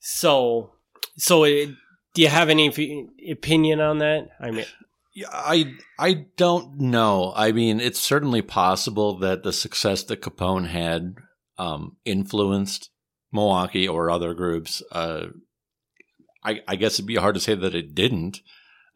So, 0.00 0.72
so 1.16 1.44
it, 1.44 1.70
do 2.14 2.22
you 2.22 2.28
have 2.28 2.48
any 2.48 2.68
f- 2.68 3.08
opinion 3.30 3.80
on 3.80 3.98
that? 3.98 4.28
I 4.40 4.50
mean, 4.50 4.66
Yeah, 5.14 5.28
I 5.32 5.72
I 5.98 6.26
don't 6.36 6.78
know. 6.80 7.32
I 7.34 7.52
mean, 7.52 7.80
it's 7.80 8.00
certainly 8.00 8.42
possible 8.42 9.18
that 9.18 9.42
the 9.42 9.52
success 9.52 10.02
that 10.04 10.20
Capone 10.22 10.68
had 10.68 11.16
um, 11.58 11.96
influenced 12.04 12.90
Milwaukee 13.32 13.88
or 13.88 14.10
other 14.10 14.34
groups. 14.34 14.82
Uh, 14.92 15.26
I, 16.44 16.60
I 16.68 16.76
guess 16.76 16.94
it'd 16.94 17.06
be 17.06 17.16
hard 17.16 17.34
to 17.36 17.40
say 17.40 17.54
that 17.54 17.74
it 17.74 17.94
didn't. 17.94 18.40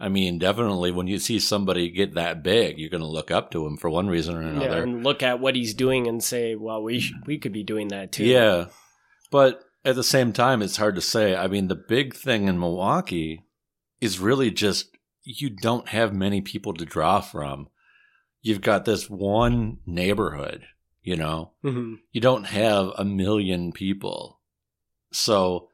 I 0.00 0.08
mean, 0.08 0.38
definitely 0.38 0.92
when 0.92 1.08
you 1.08 1.18
see 1.18 1.40
somebody 1.40 1.90
get 1.90 2.14
that 2.14 2.42
big, 2.42 2.78
you're 2.78 2.90
going 2.90 3.02
to 3.02 3.06
look 3.08 3.30
up 3.30 3.50
to 3.50 3.66
him 3.66 3.76
for 3.76 3.90
one 3.90 4.08
reason 4.08 4.36
or 4.36 4.42
yeah, 4.42 4.48
another. 4.50 4.82
and 4.82 5.02
look 5.02 5.22
at 5.22 5.40
what 5.40 5.56
he's 5.56 5.74
doing 5.74 6.06
and 6.06 6.22
say, 6.22 6.54
well, 6.54 6.82
we 6.82 7.00
sh- 7.00 7.14
we 7.26 7.38
could 7.38 7.52
be 7.52 7.64
doing 7.64 7.88
that 7.88 8.12
too. 8.12 8.24
Yeah. 8.24 8.66
But 9.30 9.64
at 9.84 9.96
the 9.96 10.04
same 10.04 10.32
time, 10.32 10.62
it's 10.62 10.76
hard 10.76 10.94
to 10.94 11.00
say. 11.00 11.34
I 11.34 11.48
mean, 11.48 11.66
the 11.68 11.74
big 11.74 12.14
thing 12.14 12.46
in 12.46 12.60
Milwaukee 12.60 13.44
is 14.00 14.20
really 14.20 14.50
just 14.50 14.96
you 15.24 15.50
don't 15.50 15.88
have 15.88 16.14
many 16.14 16.40
people 16.40 16.74
to 16.74 16.84
draw 16.84 17.20
from. 17.20 17.68
You've 18.40 18.60
got 18.60 18.84
this 18.84 19.10
one 19.10 19.78
neighborhood, 19.84 20.64
you 21.02 21.16
know, 21.16 21.52
hmm 21.62 21.94
you 22.12 22.20
don't 22.20 22.44
have 22.44 22.92
a 22.96 23.04
million 23.04 23.72
people. 23.72 24.40
So 25.10 25.70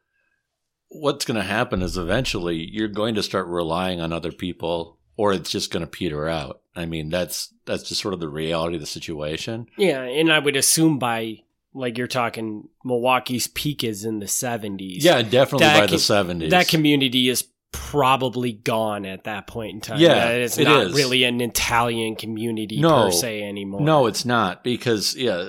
what's 0.95 1.25
going 1.25 1.37
to 1.37 1.43
happen 1.47 1.83
is 1.83 1.99
eventually 1.99 2.57
you're 2.73 2.89
going 2.89 3.15
to 3.17 3.23
start 3.23 3.47
relying 3.49 4.01
on 4.01 4.13
other 4.13 4.33
people 4.33 4.99
or 5.17 5.33
it's 5.33 5.51
just 5.51 5.71
going 5.71 5.81
to 5.85 5.87
peter 5.91 6.29
out. 6.29 6.61
I 6.77 6.87
mean, 6.87 7.09
that's 7.11 7.53
that's 7.67 7.83
just 7.85 8.01
sort 8.01 8.15
of 8.15 8.21
the 8.21 8.29
reality 8.29 8.75
of 8.77 8.81
the 8.81 8.87
situation. 8.87 9.67
yeah, 9.77 10.03
and 10.03 10.33
I 10.33 10.39
would 10.39 10.57
assume 10.57 10.99
by 10.99 11.41
like 11.73 11.99
you're 11.99 12.07
talking, 12.07 12.69
Milwaukee's 12.85 13.47
peak 13.49 13.83
is 13.85 14.05
in 14.05 14.21
the 14.21 14.27
70s. 14.27 14.99
Yeah, 15.03 15.23
definitely 15.23 15.67
That 15.67 15.81
by 15.81 15.87
can- 15.87 16.37
the 16.39 16.45
70s. 16.47 16.51
that 16.51 16.69
community 16.69 17.29
is 17.29 17.49
probably 17.73 18.53
gone 18.53 19.05
at 19.05 19.25
that 19.25 19.47
point 19.49 19.75
in 19.75 19.81
time. 19.81 19.99
Yeah, 20.01 20.29
it's 20.29 20.59
it 20.59 20.65
not 20.65 20.87
is. 20.89 20.95
really 20.95 21.25
an 21.25 21.41
Italian 21.41 22.15
community 22.17 22.81
No. 22.81 23.07
per 23.07 23.11
se 23.11 23.43
anymore. 23.43 23.81
No, 23.81 24.07
it's 24.07 24.25
not 24.25 24.63
because 24.63 25.17
yeah, 25.17 25.49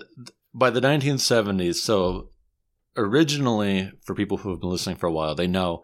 by 0.54 0.70
the 0.72 0.82
1970s. 0.82 1.76
So 1.76 2.30
originally, 2.98 3.92
for 4.04 4.16
people 4.16 4.38
who 4.38 4.52
have 4.52 4.60
been 4.60 4.70
listening 4.70 4.96
for 4.96 5.08
a 5.08 5.12
while, 5.12 5.36
they 5.36 5.48
know 5.48 5.84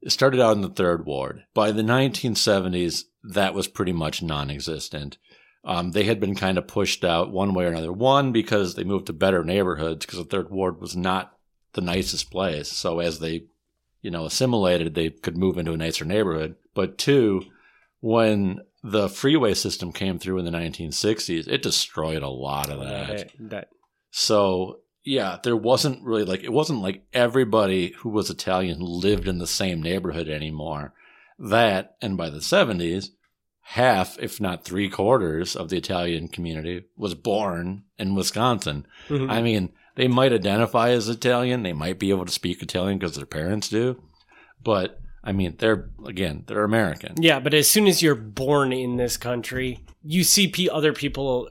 it 0.00 0.10
started 0.10 0.40
out 0.40 0.56
in 0.56 0.62
the 0.62 0.68
third 0.68 1.06
ward. 1.06 1.44
By 1.54 1.72
the 1.72 1.82
1970s, 1.82 3.04
that 3.22 3.54
was 3.54 3.68
pretty 3.68 3.92
much 3.92 4.22
non-existent. 4.22 5.18
Um, 5.64 5.92
they 5.92 6.04
had 6.04 6.18
been 6.18 6.34
kind 6.34 6.58
of 6.58 6.66
pushed 6.66 7.04
out 7.04 7.30
one 7.30 7.54
way 7.54 7.64
or 7.64 7.68
another. 7.68 7.92
One 7.92 8.32
because 8.32 8.74
they 8.74 8.82
moved 8.82 9.06
to 9.06 9.12
better 9.12 9.44
neighborhoods 9.44 10.04
because 10.04 10.18
the 10.18 10.24
third 10.24 10.50
ward 10.50 10.80
was 10.80 10.96
not 10.96 11.36
the 11.74 11.80
nicest 11.80 12.30
place. 12.30 12.68
So 12.68 12.98
as 12.98 13.20
they, 13.20 13.44
you 14.00 14.10
know, 14.10 14.24
assimilated, 14.24 14.94
they 14.94 15.10
could 15.10 15.36
move 15.36 15.56
into 15.56 15.72
a 15.72 15.76
nicer 15.76 16.04
neighborhood. 16.04 16.56
But 16.74 16.98
two, 16.98 17.42
when 18.00 18.62
the 18.82 19.08
freeway 19.08 19.54
system 19.54 19.92
came 19.92 20.18
through 20.18 20.38
in 20.38 20.44
the 20.44 20.50
1960s, 20.50 21.46
it 21.46 21.62
destroyed 21.62 22.22
a 22.22 22.28
lot 22.28 22.68
of 22.68 22.80
that. 22.80 23.08
that, 23.08 23.32
that 23.38 23.68
So, 24.10 24.80
yeah, 25.04 25.38
there 25.42 25.56
wasn't 25.56 26.02
really 26.04 26.24
like, 26.24 26.42
it 26.44 26.52
wasn't 26.52 26.82
like 26.82 27.04
everybody 27.12 27.92
who 27.98 28.08
was 28.08 28.30
Italian 28.30 28.78
lived 28.80 29.26
in 29.26 29.38
the 29.38 29.46
same 29.46 29.82
neighborhood 29.82 30.28
anymore. 30.28 30.94
That, 31.38 31.96
and 32.00 32.16
by 32.16 32.30
the 32.30 32.38
70s, 32.38 33.08
half, 33.62 34.18
if 34.18 34.40
not 34.40 34.64
three 34.64 34.88
quarters 34.88 35.56
of 35.56 35.68
the 35.68 35.76
Italian 35.76 36.28
community 36.28 36.84
was 36.96 37.14
born 37.14 37.84
in 37.98 38.14
Wisconsin. 38.14 38.86
Mhm. 39.08 39.30
I 39.30 39.42
mean, 39.42 39.70
they 39.96 40.08
might 40.08 40.32
identify 40.32 40.90
as 40.90 41.08
Italian. 41.08 41.62
They 41.62 41.72
might 41.72 41.98
be 41.98 42.10
able 42.10 42.24
to 42.26 42.32
speak 42.32 42.62
Italian 42.62 42.98
because 42.98 43.16
their 43.16 43.26
parents 43.26 43.68
do. 43.68 44.00
But, 44.62 45.00
I 45.24 45.32
mean, 45.32 45.56
they're, 45.58 45.90
again, 46.06 46.44
they're 46.46 46.64
American. 46.64 47.14
Yeah, 47.20 47.40
but 47.40 47.54
as 47.54 47.70
soon 47.70 47.86
as 47.86 48.02
you're 48.02 48.14
born 48.14 48.72
in 48.72 48.96
this 48.96 49.16
country, 49.16 49.80
you 50.02 50.22
see 50.24 50.52
other 50.70 50.92
people 50.92 51.48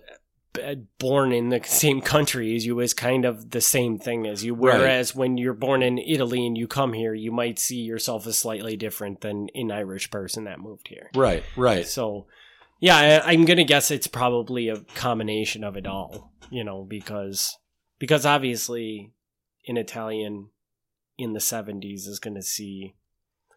born 0.97 1.31
in 1.31 1.49
the 1.49 1.61
same 1.63 2.01
country 2.01 2.55
as 2.55 2.65
you 2.65 2.81
as 2.81 2.93
kind 2.93 3.25
of 3.25 3.51
the 3.51 3.61
same 3.61 3.97
thing 3.97 4.27
as 4.27 4.43
you. 4.43 4.53
Right. 4.53 4.79
Whereas 4.79 5.15
when 5.15 5.37
you're 5.37 5.53
born 5.53 5.81
in 5.81 5.97
Italy 5.97 6.45
and 6.45 6.57
you 6.57 6.67
come 6.67 6.93
here, 6.93 7.13
you 7.13 7.31
might 7.31 7.59
see 7.59 7.81
yourself 7.81 8.27
as 8.27 8.37
slightly 8.37 8.75
different 8.75 9.21
than 9.21 9.47
an 9.55 9.71
Irish 9.71 10.11
person 10.11 10.45
that 10.45 10.59
moved 10.59 10.87
here. 10.87 11.09
Right, 11.15 11.43
right. 11.55 11.85
So, 11.87 12.27
yeah, 12.79 13.21
I, 13.23 13.31
I'm 13.31 13.45
gonna 13.45 13.63
guess 13.63 13.91
it's 13.91 14.07
probably 14.07 14.67
a 14.69 14.81
combination 14.95 15.63
of 15.63 15.77
it 15.77 15.87
all. 15.87 16.33
You 16.49 16.63
know, 16.63 16.83
because 16.83 17.57
because 17.99 18.25
obviously, 18.25 19.13
an 19.67 19.77
Italian 19.77 20.49
in 21.17 21.33
the 21.33 21.39
'70s 21.39 22.07
is 22.07 22.19
gonna 22.19 22.41
see 22.41 22.95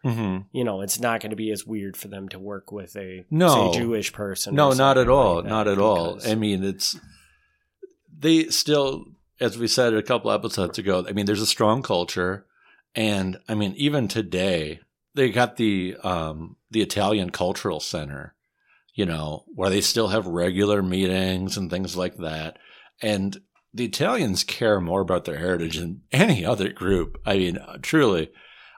hmm 0.05 0.37
you 0.51 0.63
know, 0.63 0.81
it's 0.81 0.99
not 0.99 1.19
going 1.19 1.31
to 1.31 1.35
be 1.35 1.51
as 1.51 1.65
weird 1.65 1.97
for 1.97 2.07
them 2.07 2.29
to 2.29 2.39
work 2.39 2.71
with 2.71 2.95
a 2.95 3.25
No. 3.31 3.71
say 3.71 3.79
Jewish 3.79 4.13
person. 4.13 4.53
No, 4.55 4.71
not 4.71 4.97
at 4.97 5.09
all. 5.09 5.37
like 5.37 5.45
not 5.45 5.67
at 5.67 5.79
all. 5.79 6.19
I 6.25 6.35
mean, 6.35 6.63
it's 6.63 6.97
they 8.17 8.45
still, 8.45 9.05
as 9.39 9.57
we 9.57 9.67
said 9.67 9.93
a 9.93 10.03
couple 10.03 10.31
episodes 10.31 10.77
ago. 10.77 11.05
I 11.07 11.11
mean, 11.11 11.25
there's 11.25 11.41
a 11.41 11.45
strong 11.47 11.81
culture, 11.81 12.45
and 12.93 13.37
I 13.49 13.55
mean, 13.55 13.73
even 13.77 14.07
today, 14.07 14.79
they 15.13 15.29
got 15.31 15.57
the 15.57 15.95
um 16.03 16.55
the 16.71 16.81
Italian 16.81 17.31
Cultural 17.31 17.79
Center, 17.79 18.35
you 18.93 19.05
know, 19.05 19.43
where 19.55 19.69
they 19.69 19.81
still 19.81 20.09
have 20.09 20.27
regular 20.27 20.81
meetings 20.81 21.57
and 21.57 21.69
things 21.69 21.95
like 21.97 22.17
that, 22.17 22.57
and 23.01 23.37
the 23.73 23.85
Italians 23.85 24.43
care 24.45 24.79
more 24.79 25.01
about 25.01 25.25
their 25.25 25.37
heritage 25.37 25.77
than 25.77 26.01
any 26.11 26.45
other 26.45 26.69
group. 26.71 27.19
I 27.25 27.37
mean, 27.37 27.57
truly, 27.81 28.31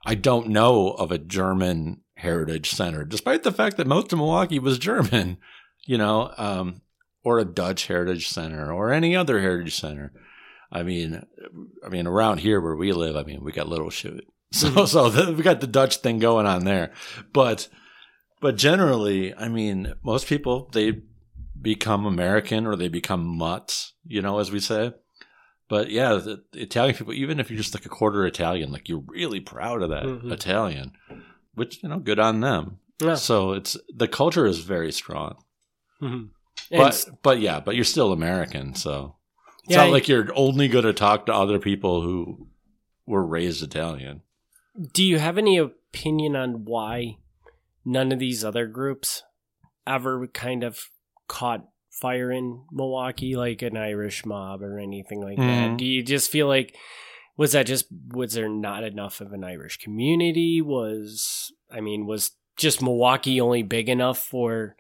I 0.08 0.16
don't 0.16 0.48
know 0.48 0.92
of 0.92 1.12
a 1.12 1.18
German 1.18 2.00
heritage 2.16 2.72
center, 2.72 3.04
despite 3.04 3.44
the 3.44 3.52
fact 3.52 3.76
that 3.76 3.88
most 3.88 4.14
of 4.14 4.20
Milwaukee 4.20 4.58
was 4.58 4.80
German, 4.80 5.38
you 5.86 5.98
know, 5.98 6.34
um, 6.38 6.82
or 7.26 7.40
a 7.40 7.46
Dutch 7.46 7.88
heritage 7.88 8.30
center 8.30 8.72
or 8.72 8.94
any 8.94 9.18
other 9.18 9.42
heritage 9.42 9.76
center. 9.76 10.14
I 10.72 10.84
mean, 10.84 11.26
I 11.86 11.90
mean, 11.90 12.08
around 12.08 12.38
here 12.38 12.62
where 12.62 12.78
we 12.78 12.94
live, 12.94 13.18
I 13.18 13.24
mean, 13.24 13.44
we 13.44 13.52
got 13.52 13.68
Little 13.68 13.90
Chute, 13.90 14.26
so 14.54 14.86
so 14.86 15.10
the, 15.10 15.34
we 15.34 15.44
got 15.44 15.60
the 15.60 15.68
Dutch 15.68 15.98
thing 15.98 16.20
going 16.20 16.46
on 16.46 16.64
there, 16.64 16.94
but 17.34 17.68
but 18.40 18.56
generally, 18.56 19.36
I 19.36 19.50
mean, 19.50 19.94
most 20.04 20.28
people 20.28 20.70
they 20.72 21.02
become 21.62 22.06
American 22.06 22.66
or 22.66 22.78
they 22.78 22.88
become 22.88 23.26
mutts, 23.26 23.94
you 24.06 24.22
know, 24.22 24.40
as 24.40 24.52
we 24.52 24.62
say. 24.62 24.94
But 25.70 25.90
yeah, 25.90 26.14
the, 26.14 26.44
the 26.54 26.62
Italian 26.62 26.96
people, 26.96 27.14
even 27.14 27.40
if 27.40 27.50
you're 27.50 27.58
just 27.58 27.74
like 27.74 27.86
a 27.86 27.90
quarter 27.90 28.26
Italian, 28.26 28.72
like 28.72 28.88
you're 28.88 29.04
really 29.08 29.40
proud 29.42 29.82
of 29.82 29.90
that 29.90 30.04
Mhm. 30.04 30.32
Italian, 30.32 30.94
which 31.56 31.84
you 31.84 31.90
know, 31.90 32.00
good 32.00 32.20
on 32.20 32.40
them. 32.40 32.80
Yeah. 33.02 33.16
So 33.16 33.52
it's 33.52 33.78
the 33.94 34.08
culture 34.08 34.46
is 34.46 34.60
very 34.60 34.92
strong, 34.92 35.36
Mhm. 36.02 36.30
but 36.72 37.06
but 37.22 37.40
yeah, 37.40 37.60
but 37.60 37.76
you're 37.76 37.84
still 37.84 38.14
American, 38.14 38.76
so 38.76 39.18
it's 39.66 39.74
Yeah, 39.76 39.84
not 39.84 39.92
like 39.92 40.08
you're 40.08 40.30
only 40.36 40.68
going 40.70 40.86
to 40.86 40.94
talk 40.94 41.26
to 41.26 41.34
other 41.34 41.60
people 41.60 42.02
who 42.02 42.48
were 43.06 43.26
raised 43.26 43.62
Italian. 43.64 44.22
do 44.94 45.04
you 45.04 45.18
have 45.18 45.38
any 45.40 45.58
opinion 45.58 46.36
on 46.36 46.64
why 46.64 47.18
none 47.84 48.12
of 48.12 48.20
these 48.20 48.44
other 48.46 48.68
groups 48.68 49.24
ever 49.88 50.28
kind 50.28 50.64
of 50.64 50.90
caught 51.28 51.68
fire 52.00 52.32
in 52.32 52.62
Milwaukee, 52.72 53.36
like 53.36 53.62
an 53.62 53.78
Irish 53.78 54.26
mob 54.26 54.62
or 54.62 54.80
anything 54.80 55.22
like 55.22 55.38
that? 55.38 55.72
Mhm. 55.72 55.78
Do 55.78 55.86
you 55.86 56.04
just 56.04 56.30
feel 56.32 56.48
like 56.48 56.76
was 57.38 57.52
that 57.52 57.68
just 57.68 57.86
was 58.14 58.34
there 58.34 58.50
not 58.50 58.84
enough 58.84 59.22
of 59.22 59.34
an 59.34 59.44
Irish 59.44 59.78
community? 59.78 60.62
Was 60.62 61.52
I 61.72 61.82
mean, 61.82 62.06
was 62.06 62.32
just 62.58 62.82
Milwaukee 62.82 63.40
only 63.40 63.64
big 63.64 63.90
enough 63.90 64.20
for 64.20 64.76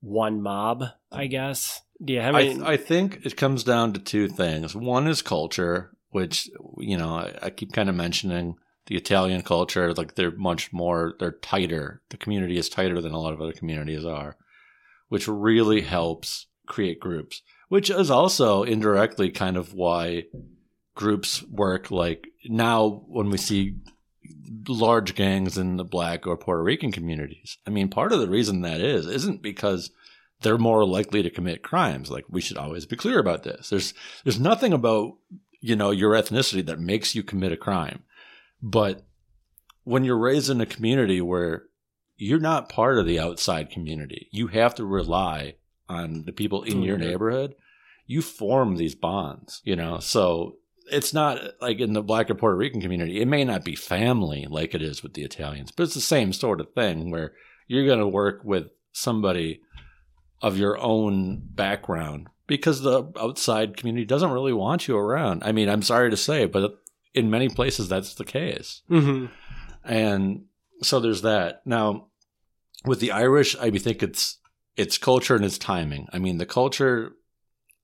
one 0.00 0.42
mob? 0.42 0.84
I 1.12 1.26
guess. 1.26 1.82
Do 2.02 2.12
you 2.12 2.20
have 2.20 2.34
I. 2.34 2.56
I 2.64 2.76
think 2.76 3.20
it 3.24 3.36
comes 3.36 3.64
down 3.64 3.92
to 3.92 4.00
two 4.00 4.28
things. 4.28 4.74
One 4.74 5.06
is 5.08 5.20
culture, 5.22 5.90
which 6.10 6.48
you 6.78 6.96
know 6.96 7.16
I, 7.16 7.34
I 7.42 7.50
keep 7.50 7.72
kind 7.72 7.88
of 7.88 7.94
mentioning 7.94 8.56
the 8.86 8.96
Italian 8.96 9.42
culture. 9.42 9.92
Like 9.92 10.14
they're 10.14 10.30
much 10.30 10.72
more, 10.72 11.14
they're 11.18 11.32
tighter. 11.32 12.02
The 12.10 12.16
community 12.16 12.56
is 12.56 12.68
tighter 12.68 13.00
than 13.02 13.12
a 13.12 13.20
lot 13.20 13.34
of 13.34 13.40
other 13.40 13.52
communities 13.52 14.04
are, 14.04 14.36
which 15.08 15.28
really 15.28 15.82
helps 15.82 16.46
create 16.68 17.00
groups. 17.00 17.42
which 17.68 17.90
is 17.90 18.10
also 18.10 18.62
indirectly 18.62 19.30
kind 19.30 19.56
of 19.56 19.74
why 19.74 20.24
groups 20.94 21.42
work 21.44 21.90
like 21.90 22.28
now 22.46 23.04
when 23.06 23.30
we 23.30 23.36
see 23.38 23.74
large 24.68 25.14
gangs 25.14 25.56
in 25.56 25.76
the 25.76 25.84
black 25.84 26.26
or 26.26 26.36
Puerto 26.36 26.62
Rican 26.62 26.90
communities. 26.90 27.58
I 27.66 27.70
mean, 27.70 27.88
part 27.88 28.12
of 28.12 28.20
the 28.20 28.28
reason 28.28 28.62
that 28.62 28.80
is 28.80 29.06
isn't 29.06 29.42
because 29.42 29.90
they're 30.40 30.58
more 30.58 30.84
likely 30.84 31.22
to 31.22 31.30
commit 31.30 31.62
crimes. 31.62 32.10
Like 32.10 32.24
we 32.28 32.40
should 32.40 32.56
always 32.56 32.86
be 32.86 32.96
clear 32.96 33.18
about 33.18 33.42
this. 33.42 33.70
There's 33.70 33.94
there's 34.24 34.40
nothing 34.40 34.72
about, 34.72 35.14
you 35.60 35.76
know, 35.76 35.90
your 35.90 36.12
ethnicity 36.12 36.64
that 36.66 36.80
makes 36.80 37.14
you 37.14 37.22
commit 37.22 37.52
a 37.52 37.56
crime. 37.56 38.02
But 38.62 39.04
when 39.84 40.04
you're 40.04 40.18
raised 40.18 40.50
in 40.50 40.60
a 40.60 40.66
community 40.66 41.20
where 41.20 41.64
you're 42.16 42.40
not 42.40 42.68
part 42.68 42.98
of 42.98 43.06
the 43.06 43.20
outside 43.20 43.70
community, 43.70 44.28
you 44.32 44.48
have 44.48 44.74
to 44.76 44.84
rely 44.84 45.54
on 45.88 46.24
the 46.24 46.32
people 46.32 46.62
in 46.62 46.82
your 46.82 46.98
neighborhood. 46.98 47.54
You 48.06 48.22
form 48.22 48.76
these 48.76 48.94
bonds, 48.94 49.60
you 49.64 49.76
know. 49.76 49.98
So 49.98 50.56
it's 50.90 51.12
not 51.12 51.40
like 51.60 51.78
in 51.80 51.92
the 51.92 52.02
black 52.02 52.30
or 52.30 52.34
Puerto 52.34 52.56
Rican 52.56 52.80
community, 52.80 53.20
it 53.20 53.28
may 53.28 53.44
not 53.44 53.64
be 53.64 53.74
family 53.74 54.46
like 54.48 54.74
it 54.74 54.82
is 54.82 55.02
with 55.02 55.14
the 55.14 55.24
Italians, 55.24 55.70
but 55.70 55.84
it's 55.84 55.94
the 55.94 56.00
same 56.00 56.32
sort 56.32 56.60
of 56.60 56.72
thing 56.72 57.10
where 57.10 57.32
you're 57.66 57.86
going 57.86 57.98
to 57.98 58.08
work 58.08 58.40
with 58.44 58.68
somebody 58.92 59.60
of 60.40 60.56
your 60.56 60.78
own 60.78 61.42
background 61.42 62.28
because 62.46 62.80
the 62.80 63.12
outside 63.20 63.76
community 63.76 64.06
doesn't 64.06 64.30
really 64.30 64.52
want 64.52 64.88
you 64.88 64.96
around. 64.96 65.42
I 65.44 65.52
mean, 65.52 65.68
I'm 65.68 65.82
sorry 65.82 66.10
to 66.10 66.16
say, 66.16 66.46
but 66.46 66.78
in 67.14 67.30
many 67.30 67.48
places 67.48 67.88
that's 67.88 68.14
the 68.14 68.24
case. 68.24 68.82
Mm-hmm. 68.90 69.26
And 69.84 70.44
so 70.82 71.00
there's 71.00 71.22
that. 71.22 71.62
Now, 71.66 72.06
with 72.84 73.00
the 73.00 73.12
Irish, 73.12 73.56
I 73.56 73.70
think 73.70 74.02
it's 74.02 74.38
it's 74.78 74.96
culture 74.96 75.34
and 75.34 75.44
it's 75.44 75.58
timing. 75.58 76.06
I 76.12 76.18
mean, 76.18 76.38
the 76.38 76.46
culture 76.46 77.12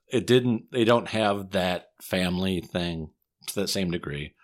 it 0.09 0.27
didn't 0.27 0.71
they 0.71 0.85
don't 0.85 1.09
have 1.09 1.51
that 1.51 1.89
family 2.01 2.61
thing 2.61 3.11
to 3.49 3.55
that 3.57 3.69
same 3.69 3.91
degree 3.91 4.35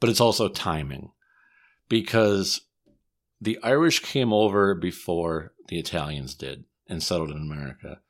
but 0.00 0.08
it's 0.08 0.20
also 0.20 0.48
timing. 0.48 1.12
Because 1.88 2.62
the 3.40 3.58
irish 3.62 4.00
came 4.00 4.32
over 4.32 4.74
before 4.74 5.52
the 5.68 5.78
italians 5.78 6.34
did 6.34 6.64
and 6.88 7.02
settled 7.02 7.30
in 7.30 7.36
america. 7.36 8.00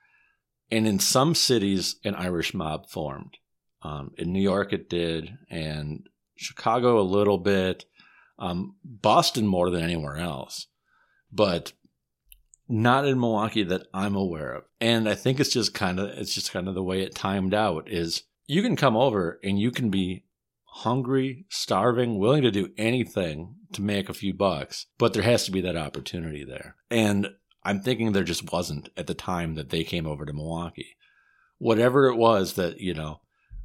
And 0.70 0.86
in 0.86 0.98
some 0.98 1.34
cities 1.34 1.96
an 2.04 2.14
irish 2.14 2.54
mob 2.54 2.88
formed. 2.88 3.38
Um, 3.82 4.12
in 4.18 4.32
new 4.32 4.42
york 4.42 4.72
it 4.72 4.90
did 4.90 5.38
and 5.48 6.06
chicago 6.36 7.00
a 7.00 7.02
little 7.02 7.38
bit. 7.38 7.86
Um, 8.38 8.76
boston 8.84 9.46
more 9.46 9.70
than 9.70 9.82
anywhere 9.82 10.16
else. 10.16 10.66
But 11.32 11.72
not 12.70 13.06
in 13.06 13.18
Milwaukee 13.20 13.64
that 13.64 13.86
I'm 13.92 14.14
aware 14.14 14.52
of. 14.52 14.64
And 14.80 15.08
I 15.08 15.14
think 15.14 15.40
it's 15.40 15.52
just 15.52 15.74
kind 15.74 15.98
of 15.98 16.08
it's 16.10 16.34
just 16.34 16.52
kind 16.52 16.68
of 16.68 16.74
the 16.74 16.82
way 16.82 17.02
it 17.02 17.14
timed 17.14 17.52
out 17.52 17.90
is 17.90 18.22
you 18.46 18.62
can 18.62 18.76
come 18.76 18.96
over 18.96 19.38
and 19.42 19.58
you 19.58 19.70
can 19.70 19.90
be 19.90 20.24
hungry, 20.64 21.44
starving, 21.48 22.18
willing 22.18 22.42
to 22.42 22.50
do 22.50 22.70
anything 22.78 23.56
to 23.72 23.82
make 23.82 24.08
a 24.08 24.14
few 24.14 24.32
bucks, 24.32 24.86
but 24.98 25.12
there 25.12 25.22
has 25.22 25.44
to 25.44 25.50
be 25.50 25.60
that 25.60 25.76
opportunity 25.76 26.44
there. 26.44 26.76
And 26.90 27.28
I'm 27.64 27.80
thinking 27.80 28.12
there 28.12 28.24
just 28.24 28.52
wasn't 28.52 28.88
at 28.96 29.06
the 29.06 29.14
time 29.14 29.54
that 29.56 29.70
they 29.70 29.84
came 29.84 30.06
over 30.06 30.24
to 30.24 30.32
Milwaukee. 30.32 30.96
Whatever 31.58 32.06
it 32.08 32.16
was 32.16 32.54
that, 32.54 32.80
you 32.80 32.94
know, 32.94 33.20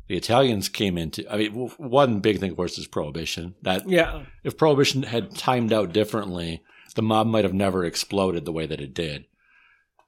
the 0.08 0.18
Italians 0.18 0.68
came 0.70 0.98
into 0.98 1.26
I 1.32 1.38
mean 1.38 1.52
one 1.78 2.20
big 2.20 2.40
thing 2.40 2.52
of 2.52 2.58
course 2.58 2.78
is 2.78 2.88
prohibition. 2.88 3.56
That 3.62 3.88
Yeah. 3.90 4.24
if 4.44 4.58
prohibition 4.58 5.04
had 5.04 5.36
timed 5.36 5.72
out 5.74 5.94
differently, 5.94 6.62
the 6.96 7.02
mob 7.02 7.28
might 7.28 7.44
have 7.44 7.54
never 7.54 7.86
exploded 7.86 8.46
the 8.46 8.52
way 8.52 8.66
that 8.66 8.82
it 8.82 8.94
did. 8.94 9.26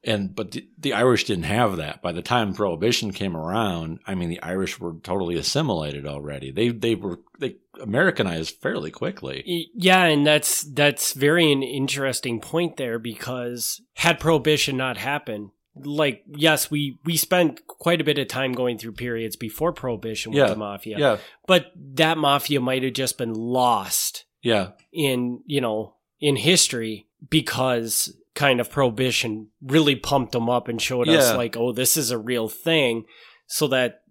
And 0.03 0.34
but 0.36 0.51
the, 0.51 0.67
the 0.77 0.94
Irish 0.94 1.25
didn't 1.25 1.46
have 1.46 1.77
that. 1.77 2.01
By 2.01 2.12
the 2.12 2.22
time 2.22 2.53
prohibition 2.53 3.12
came 3.12 3.36
around, 3.36 4.00
I 4.06 4.15
mean 4.15 4.29
the 4.29 4.41
Irish 4.41 4.79
were 4.79 4.94
totally 5.03 5.38
assimilated 5.38 6.06
already. 6.06 6.51
They 6.51 6.70
they 6.70 6.96
were 6.96 7.20
they 7.39 7.58
Americanized 7.82 8.56
fairly 8.56 8.91
quickly. 8.91 9.70
Yeah, 9.74 10.03
and 10.03 10.25
that's 10.25 10.63
that's 10.63 11.13
very 11.13 11.52
an 11.52 11.63
interesting 11.63 12.39
point 12.39 12.78
there 12.78 13.00
because 13.00 13.82
had 13.95 14.19
prohibition 14.19 14.78
not 14.78 14.97
happened, 14.97 15.50
like 15.76 16.23
yes, 16.28 16.69
we 16.71 17.00
we 17.04 17.17
spent 17.17 17.65
quite 17.67 18.00
a 18.00 18.06
bit 18.06 18.19
of 18.19 18.28
time 18.28 18.54
going 18.54 18.78
through 18.78 18.93
periods 18.93 19.36
before 19.36 19.73
prohibition 19.73 20.32
with 20.32 20.39
Yeah, 20.39 20.47
the 20.47 20.56
mafia. 20.56 21.00
Yeah, 21.00 21.17
But 21.47 21.71
that 21.76 22.17
mafia 22.17 22.62
might 22.62 22.84
have 22.84 22.93
just 22.93 23.17
been 23.17 23.34
lost 23.34 24.26
yeah, 24.41 24.71
in, 24.93 25.41
you 25.45 25.60
know, 25.60 25.95
in 26.19 26.36
history 26.36 27.08
because 27.30 28.15
kind 28.34 28.60
of 28.60 28.69
prohibition 28.69 29.47
really 29.62 29.95
pumped 29.95 30.32
them 30.32 30.49
up 30.49 30.67
and 30.67 30.82
showed 30.82 31.10
us 31.10 31.36
like, 31.36 31.58
oh, 31.58 31.71
this 31.71 31.97
is 31.97 32.12
a 32.12 32.17
real 32.17 32.47
thing 32.47 33.06
so 33.47 33.67
that 33.67 34.03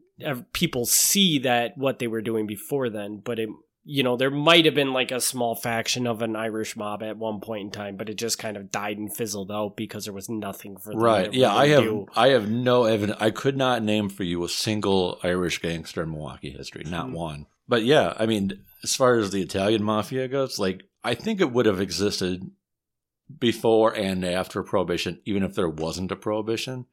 people 0.53 0.85
see 0.87 1.39
that 1.39 1.77
what 1.77 1.99
they 1.99 2.07
were 2.07 2.23
doing 2.23 2.47
before 2.47 2.89
then, 2.91 3.21
but 3.25 3.39
it 3.39 3.49
you 3.89 4.03
know, 4.03 4.17
there 4.17 4.33
might 4.33 4.65
have 4.65 4.75
been 4.75 4.93
like 4.93 5.13
a 5.13 5.21
small 5.21 5.55
faction 5.55 6.09
of 6.09 6.21
an 6.21 6.35
Irish 6.35 6.77
mob 6.77 7.05
at 7.05 7.17
one 7.17 7.39
point 7.39 7.67
in 7.67 7.71
time, 7.71 7.97
but 7.97 8.09
it 8.09 8.15
just 8.15 8.37
kind 8.37 8.57
of 8.57 8.73
died 8.73 8.99
and 8.99 9.15
fizzled 9.15 9.53
out 9.53 9.77
because 9.77 10.07
there 10.07 10.13
was 10.13 10.29
nothing 10.29 10.77
for 10.77 10.91
them 10.91 10.99
right. 11.01 11.33
Yeah, 11.33 11.55
I 11.55 11.69
have 11.69 11.85
do. 11.85 12.07
I 12.17 12.31
have 12.31 12.51
no 12.51 12.83
evidence. 12.83 13.17
I 13.21 13.31
could 13.31 13.57
not 13.57 13.85
name 13.85 14.09
for 14.09 14.25
you 14.25 14.43
a 14.43 14.49
single 14.49 15.21
Irish 15.23 15.61
gangster 15.63 16.03
in 16.03 16.11
Milwaukee 16.11 16.51
history, 16.51 16.83
not 16.85 17.07
Mhm. 17.07 17.13
one. 17.13 17.47
But 17.69 17.85
yeah, 17.85 18.13
I 18.19 18.27
mean, 18.27 18.59
as 18.83 18.97
far 18.97 19.15
as 19.19 19.31
the 19.31 19.41
Italian 19.41 19.85
mafia 19.85 20.27
goes, 20.27 20.59
like 20.59 20.83
I 21.07 21.15
think 21.15 21.41
it 21.41 21.53
would 21.53 21.67
have 21.67 21.81
existed 21.81 22.51
before 23.39 23.95
and 23.95 24.25
after 24.25 24.63
prohibition, 24.63 25.21
even 25.25 25.43
if 25.43 25.55
there 25.55 25.69
wasn't 25.69 26.13
a 26.13 26.17
prohibition. 26.17 26.87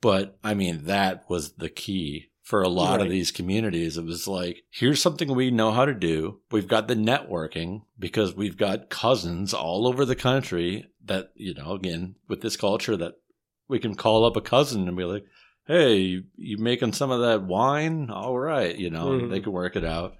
But 0.00 0.38
I 0.42 0.54
mean, 0.54 0.84
that 0.84 1.24
was 1.28 1.52
the 1.54 1.68
key 1.68 2.30
for 2.42 2.62
a 2.62 2.68
lot 2.68 3.00
of 3.00 3.08
these 3.08 3.30
communities. 3.30 3.96
It 3.96 4.04
was 4.04 4.28
like, 4.28 4.64
here's 4.70 5.00
something 5.00 5.34
we 5.34 5.50
know 5.50 5.72
how 5.72 5.86
to 5.86 5.94
do. 5.94 6.40
We've 6.50 6.68
got 6.68 6.88
the 6.88 6.94
networking 6.94 7.82
because 7.98 8.34
we've 8.36 8.56
got 8.58 8.90
cousins 8.90 9.54
all 9.54 9.86
over 9.86 10.04
the 10.04 10.16
country 10.16 10.84
that, 11.06 11.30
you 11.34 11.54
know, 11.54 11.72
again, 11.72 12.16
with 12.28 12.42
this 12.42 12.56
culture 12.56 12.96
that 12.98 13.14
we 13.66 13.78
can 13.78 13.94
call 13.94 14.26
up 14.26 14.36
a 14.36 14.42
cousin 14.42 14.86
and 14.88 14.96
be 14.96 15.04
like, 15.04 15.24
hey, 15.66 16.22
you, 16.36 16.58
making 16.58 16.92
some 16.92 17.10
of 17.10 17.22
that 17.22 17.44
wine? 17.44 18.10
All 18.10 18.38
right. 18.38 18.76
You 18.76 18.90
know, 18.90 19.06
Mhm. 19.06 19.30
they 19.30 19.40
can 19.40 19.52
work 19.52 19.74
it 19.76 19.84
out. 19.84 20.14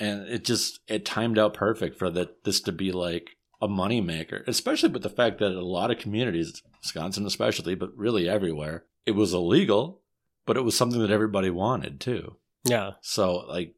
And 0.00 0.28
it 0.28 0.44
just, 0.44 0.80
it 0.86 1.04
timed 1.04 1.38
out 1.38 1.54
perfect 1.54 1.98
for 1.98 2.08
that, 2.10 2.44
this 2.44 2.60
to 2.62 2.72
be 2.72 2.92
like 2.92 3.30
a 3.60 3.66
moneymaker, 3.68 4.46
especially 4.46 4.90
with 4.90 5.02
the 5.02 5.10
fact 5.10 5.38
that 5.38 5.52
a 5.52 5.64
lot 5.64 5.90
of 5.90 5.98
communities, 5.98 6.62
Wisconsin 6.82 7.26
especially, 7.26 7.74
but 7.74 7.96
really 7.96 8.28
everywhere, 8.28 8.84
it 9.06 9.12
was 9.12 9.34
illegal, 9.34 10.00
but 10.46 10.56
it 10.56 10.62
was 10.62 10.76
something 10.76 11.00
that 11.00 11.10
everybody 11.10 11.50
wanted 11.50 12.00
too. 12.00 12.36
Yeah. 12.64 12.92
So 13.00 13.38
like 13.48 13.74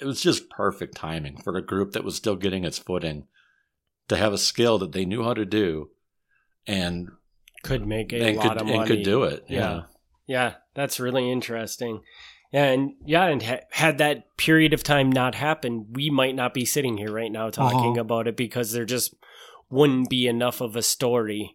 it 0.00 0.06
was 0.06 0.22
just 0.22 0.48
perfect 0.48 0.96
timing 0.96 1.36
for 1.36 1.56
a 1.56 1.62
group 1.62 1.92
that 1.92 2.04
was 2.04 2.16
still 2.16 2.36
getting 2.36 2.64
its 2.64 2.78
footing 2.78 3.26
to 4.08 4.16
have 4.16 4.32
a 4.32 4.38
skill 4.38 4.78
that 4.78 4.92
they 4.92 5.04
knew 5.04 5.22
how 5.22 5.34
to 5.34 5.44
do 5.44 5.90
and, 6.66 7.10
Could 7.62 7.86
make 7.86 8.12
a 8.12 8.20
and, 8.22 8.36
lot 8.36 8.48
could, 8.48 8.60
of 8.60 8.66
money. 8.66 8.78
and 8.78 8.86
could 8.86 9.02
do 9.02 9.24
it. 9.24 9.44
Yeah. 9.48 9.82
Yeah, 10.26 10.54
that's 10.74 11.00
really 11.00 11.30
interesting. 11.30 12.00
And 12.52 12.92
yeah, 13.04 13.26
and 13.26 13.42
ha- 13.42 13.60
had 13.70 13.98
that 13.98 14.36
period 14.36 14.72
of 14.72 14.82
time 14.82 15.12
not 15.12 15.34
happened, 15.34 15.86
we 15.92 16.08
might 16.10 16.34
not 16.34 16.54
be 16.54 16.64
sitting 16.64 16.96
here 16.96 17.12
right 17.12 17.30
now 17.32 17.50
talking 17.50 17.92
Uh-huh. 17.92 18.00
about 18.00 18.26
it 18.26 18.36
because 18.36 18.72
there 18.72 18.86
just 18.86 19.14
wouldn't 19.70 20.08
be 20.08 20.26
enough 20.26 20.60
of 20.62 20.74
a 20.76 20.82
story. 20.82 21.54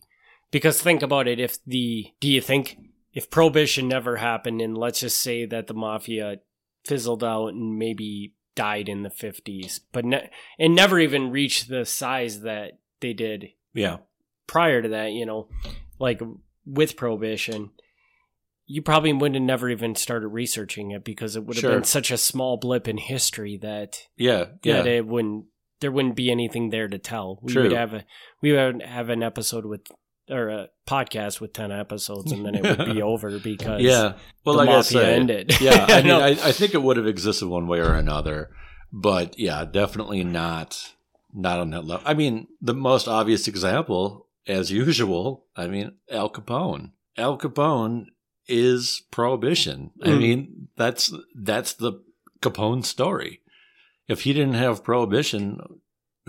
Because 0.51 0.82
think 0.82 1.01
about 1.01 1.27
it, 1.27 1.39
if 1.39 1.58
the 1.65 2.13
do 2.19 2.27
you 2.32 2.41
think 2.41 2.77
if 3.13 3.29
prohibition 3.32 3.88
never 3.88 4.17
happened 4.17 4.62
and 4.62 4.77
let's 4.77 4.99
just 4.99 5.17
say 5.17 5.45
that 5.45 5.65
the 5.67 5.73
mafia 5.73 6.38
fizzled 6.86 7.23
out 7.23 7.47
and 7.53 7.77
maybe 7.79 8.34
died 8.56 8.88
in 8.88 9.01
the 9.01 9.10
50s, 9.10 9.79
but 9.91 10.06
ne- 10.06 10.29
and 10.60 10.75
never 10.75 10.99
even 10.99 11.32
reached 11.32 11.69
the 11.69 11.86
size 11.86 12.41
that 12.41 12.77
they 12.99 13.13
did 13.13 13.49
Yeah. 13.73 13.97
prior 14.45 14.82
to 14.84 14.89
that, 14.89 15.12
you 15.12 15.25
know, 15.25 15.47
like 15.97 16.21
with 16.65 16.95
prohibition, 16.95 17.71
you 18.65 18.82
probably 18.82 19.12
wouldn't 19.13 19.36
have 19.36 19.43
never 19.43 19.69
even 19.69 19.95
started 19.95 20.28
researching 20.30 20.91
it 20.91 21.04
because 21.04 21.36
it 21.36 21.45
would 21.45 21.56
have 21.58 21.62
Sure. 21.62 21.71
been 21.76 21.84
such 21.84 22.12
a 22.12 22.17
small 22.17 22.58
blip 22.58 22.88
in 22.88 22.97
history 22.97 23.58
that 23.58 23.97
Yeah. 24.17 24.45
Yeah. 24.63 24.78
that 24.84 24.88
it 24.88 25.06
wouldn't 25.08 25.45
there 25.82 25.91
wouldn't 25.91 26.15
be 26.15 26.32
anything 26.32 26.69
there 26.69 26.88
to 26.88 26.97
tell. 26.97 27.39
We 27.41 27.52
True. 27.52 27.63
would 27.63 27.73
have 27.73 27.93
a 27.93 28.06
we 28.41 28.54
would 28.54 28.82
have 28.84 29.10
an 29.10 29.21
episode 29.21 29.65
with 29.65 29.82
or 30.30 30.47
a 30.47 30.67
podcast 30.88 31.41
with 31.41 31.52
ten 31.52 31.71
episodes 31.73 32.32
and 32.32 32.45
then 32.45 32.56
it 32.56 32.63
would 32.63 32.93
be 32.95 33.02
over 33.12 33.38
because 33.39 33.82
yeah. 33.82 34.13
Well, 34.45 34.56
like 34.56 34.69
I 34.69 34.80
say, 34.82 35.13
ended. 35.13 35.60
yeah, 35.60 35.86
I 35.89 35.97
mean, 35.97 36.08
No. 36.08 36.19
I, 36.21 36.30
I 36.30 36.52
think 36.54 36.73
it 36.73 36.82
would 36.82 36.95
have 36.95 37.08
existed 37.08 37.47
one 37.49 37.67
way 37.67 37.80
or 37.80 37.95
another, 37.95 38.49
but 38.93 39.38
yeah, 39.38 39.65
definitely 39.65 40.23
not 40.23 40.93
not 41.34 41.60
on 41.60 41.71
that 41.71 41.84
level. 41.86 42.04
I 42.08 42.13
mean, 42.13 42.47
the 42.62 42.73
most 42.73 43.10
obvious 43.10 43.47
example, 43.49 44.28
as 44.47 44.71
usual, 44.71 45.45
I 45.58 45.67
mean, 45.67 45.91
Al 46.10 46.30
Capone. 46.30 46.91
Al 47.17 47.38
Capone 47.38 48.06
is 48.47 49.03
prohibition. 49.12 49.91
I 50.03 50.10
Mm. 50.10 50.19
mean, 50.19 50.67
that's 50.75 51.13
that's 51.36 51.73
the 51.73 51.93
Capone 52.41 52.84
story. 52.86 53.41
If 54.08 54.21
he 54.21 54.34
didn't 54.34 54.56
have 54.56 54.84
prohibition, 54.84 55.60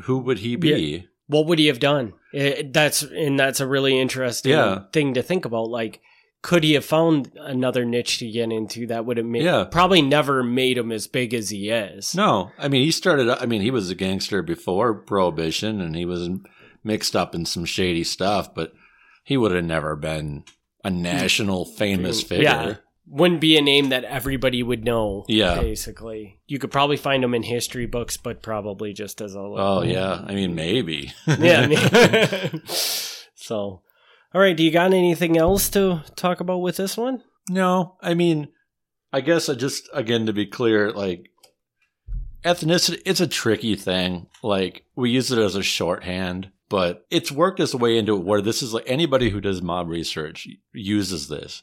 who 0.05 0.19
would 0.19 0.39
he 0.39 0.57
be? 0.57 1.07
what 1.27 1.47
would 1.47 1.59
he 1.59 1.67
have 1.69 1.81
done? 1.81 2.13
Eh, 2.35 2.63
that's 2.71 3.03
and 3.03 3.39
that's 3.39 3.59
a 3.61 3.67
really 3.67 3.99
interesting 3.99 4.53
Yeah. 4.53 4.81
thing 4.93 5.15
to 5.15 5.23
think 5.23 5.45
about. 5.47 5.71
Like 5.71 6.01
could 6.43 6.63
he 6.63 6.75
have 6.75 6.85
found 6.85 7.33
another 7.41 7.87
niche 7.87 8.19
to 8.19 8.31
get 8.31 8.53
into 8.53 8.87
that 8.89 9.07
would 9.07 9.17
have 9.17 9.25
made 9.27 9.43
Yeah. 9.45 9.65
probably 9.65 10.03
never 10.03 10.43
made 10.45 10.77
him 10.77 10.93
as 10.93 11.07
big 11.07 11.33
as 11.33 11.49
he 11.49 11.71
is. 11.71 12.15
No, 12.15 12.51
I 12.59 12.69
mean 12.69 12.85
he 12.85 12.91
started. 12.91 13.31
I 13.31 13.47
mean 13.47 13.63
he 13.63 13.71
was 13.71 13.89
a 13.91 13.95
gangster 13.95 14.43
before 14.43 14.93
Prohibition, 14.95 15.81
and 15.81 15.97
he 15.97 16.05
was 16.05 16.29
mixed 16.85 17.17
up 17.17 17.35
in 17.35 17.47
some 17.47 17.65
shady 17.65 18.05
stuff. 18.05 18.55
But 18.55 18.75
he 19.25 19.39
would 19.39 19.53
have 19.53 19.65
never 19.65 19.97
been 19.97 20.45
a 20.85 20.91
national 20.91 21.65
famous 21.65 22.23
figure. 22.23 22.45
Yeah. 22.45 22.75
Wouldn't 23.07 23.41
be 23.41 23.57
a 23.59 23.63
name 23.63 23.91
that 23.91 24.05
everybody 24.05 24.63
would 24.63 24.85
know. 24.85 25.25
Yeah. 25.29 25.61
Basically. 25.61 26.41
You 26.47 26.59
could 26.59 26.71
probably 26.71 26.97
find 26.97 27.23
him 27.23 27.35
in 27.35 27.43
history 27.43 27.87
books, 27.87 28.17
but 28.17 28.43
probably 28.43 28.93
just 28.93 29.21
as 29.21 29.35
a 29.35 29.41
little, 29.43 29.59
Oh 29.59 29.83
yeah, 29.85 30.25
I 30.27 30.35
mean 30.35 30.55
maybe. 30.55 31.13
Yeah. 31.27 31.61
I 31.61 31.67
mean- 31.67 32.63
so 33.35 33.83
all 34.35 34.41
right, 34.41 34.57
do 34.57 34.65
you 34.65 34.71
got 34.73 34.93
anything 34.93 35.37
else 35.39 35.69
to 35.71 36.03
talk 36.17 36.41
about 36.41 36.59
with 36.59 36.77
this 36.77 36.97
one? 36.97 37.23
no, 37.51 37.97
I 38.01 38.15
mean, 38.15 38.49
I 39.13 39.21
guess 39.21 39.49
I 39.49 39.55
just 39.55 39.89
again 39.93 40.27
to 40.27 40.33
be 40.33 40.47
clear, 40.47 40.91
like 40.91 41.31
ethnicity, 42.45 43.01
it's 43.05 43.21
a 43.21 43.27
tricky 43.27 43.77
thing. 43.77 44.27
Like 44.43 44.85
we 44.97 45.11
use 45.11 45.31
it 45.31 45.39
as 45.39 45.55
a 45.55 45.63
shorthand, 45.63 46.51
but 46.69 47.07
it's 47.11 47.31
worked 47.31 47.61
its 47.61 47.75
way 47.75 47.99
into 47.99 48.17
where 48.17 48.41
this 48.41 48.63
is 48.63 48.73
like 48.73 48.85
anybody 48.87 49.31
who 49.31 49.41
does 49.41 49.63
mob 49.63 49.89
research 49.89 50.49
uses 50.73 51.29
this, 51.29 51.63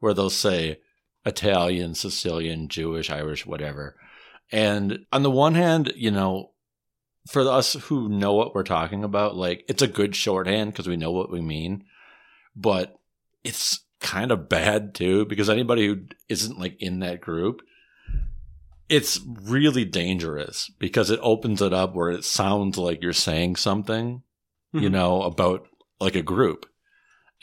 where 0.00 0.14
they'll 0.14 0.30
say 0.30 0.78
Italian, 1.24 1.94
Sicilian, 1.94 2.68
Jewish, 2.68 3.10
Irish, 3.10 3.46
whatever. 3.46 3.96
And 4.50 5.06
on 5.12 5.22
the 5.22 5.30
one 5.30 5.54
hand, 5.54 5.92
you 5.96 6.10
know, 6.10 6.50
for 7.30 7.48
us 7.48 7.74
who 7.74 8.08
know 8.08 8.32
what 8.34 8.54
we're 8.54 8.64
talking 8.64 9.04
about, 9.04 9.36
like 9.36 9.64
it's 9.68 9.82
a 9.82 9.88
good 9.88 10.14
shorthand 10.14 10.72
because 10.72 10.88
we 10.88 10.96
know 10.96 11.12
what 11.12 11.30
we 11.30 11.40
mean, 11.40 11.84
but 12.56 12.98
it's 13.44 13.80
kind 14.00 14.32
of 14.32 14.48
bad 14.48 14.94
too 14.94 15.24
because 15.26 15.48
anybody 15.48 15.86
who 15.86 16.00
isn't 16.28 16.58
like 16.58 16.76
in 16.82 16.98
that 16.98 17.20
group, 17.20 17.62
it's 18.88 19.20
really 19.24 19.84
dangerous 19.84 20.70
because 20.78 21.08
it 21.08 21.20
opens 21.22 21.62
it 21.62 21.72
up 21.72 21.94
where 21.94 22.10
it 22.10 22.24
sounds 22.24 22.76
like 22.76 23.02
you're 23.02 23.12
saying 23.12 23.56
something, 23.56 24.22
you 24.72 24.88
Mhm. 24.88 24.92
know, 24.92 25.22
about 25.22 25.66
like 26.00 26.14
a 26.16 26.22
group. 26.22 26.66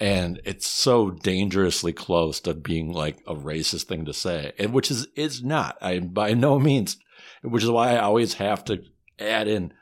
And 0.01 0.41
it's 0.45 0.65
so 0.65 1.11
dangerously 1.11 1.91
close 1.91 2.39
to 2.41 2.53
being 2.53 2.93
like 2.93 3.17
a 3.27 3.35
racist 3.35 3.83
thing 3.83 4.05
to 4.05 4.13
say, 4.13 4.53
and 4.57 4.71
which 4.73 4.89
is 4.89 5.07
is 5.15 5.43
not. 5.43 5.77
I 5.81 5.99
by 5.99 6.33
no 6.33 6.57
means, 6.57 6.97
which 7.41 7.63
is 7.63 7.69
why 7.69 7.93
I 7.95 7.99
always 7.99 8.35
have 8.35 8.63
to 8.65 8.81
add 9.19 9.47
in. 9.47 9.73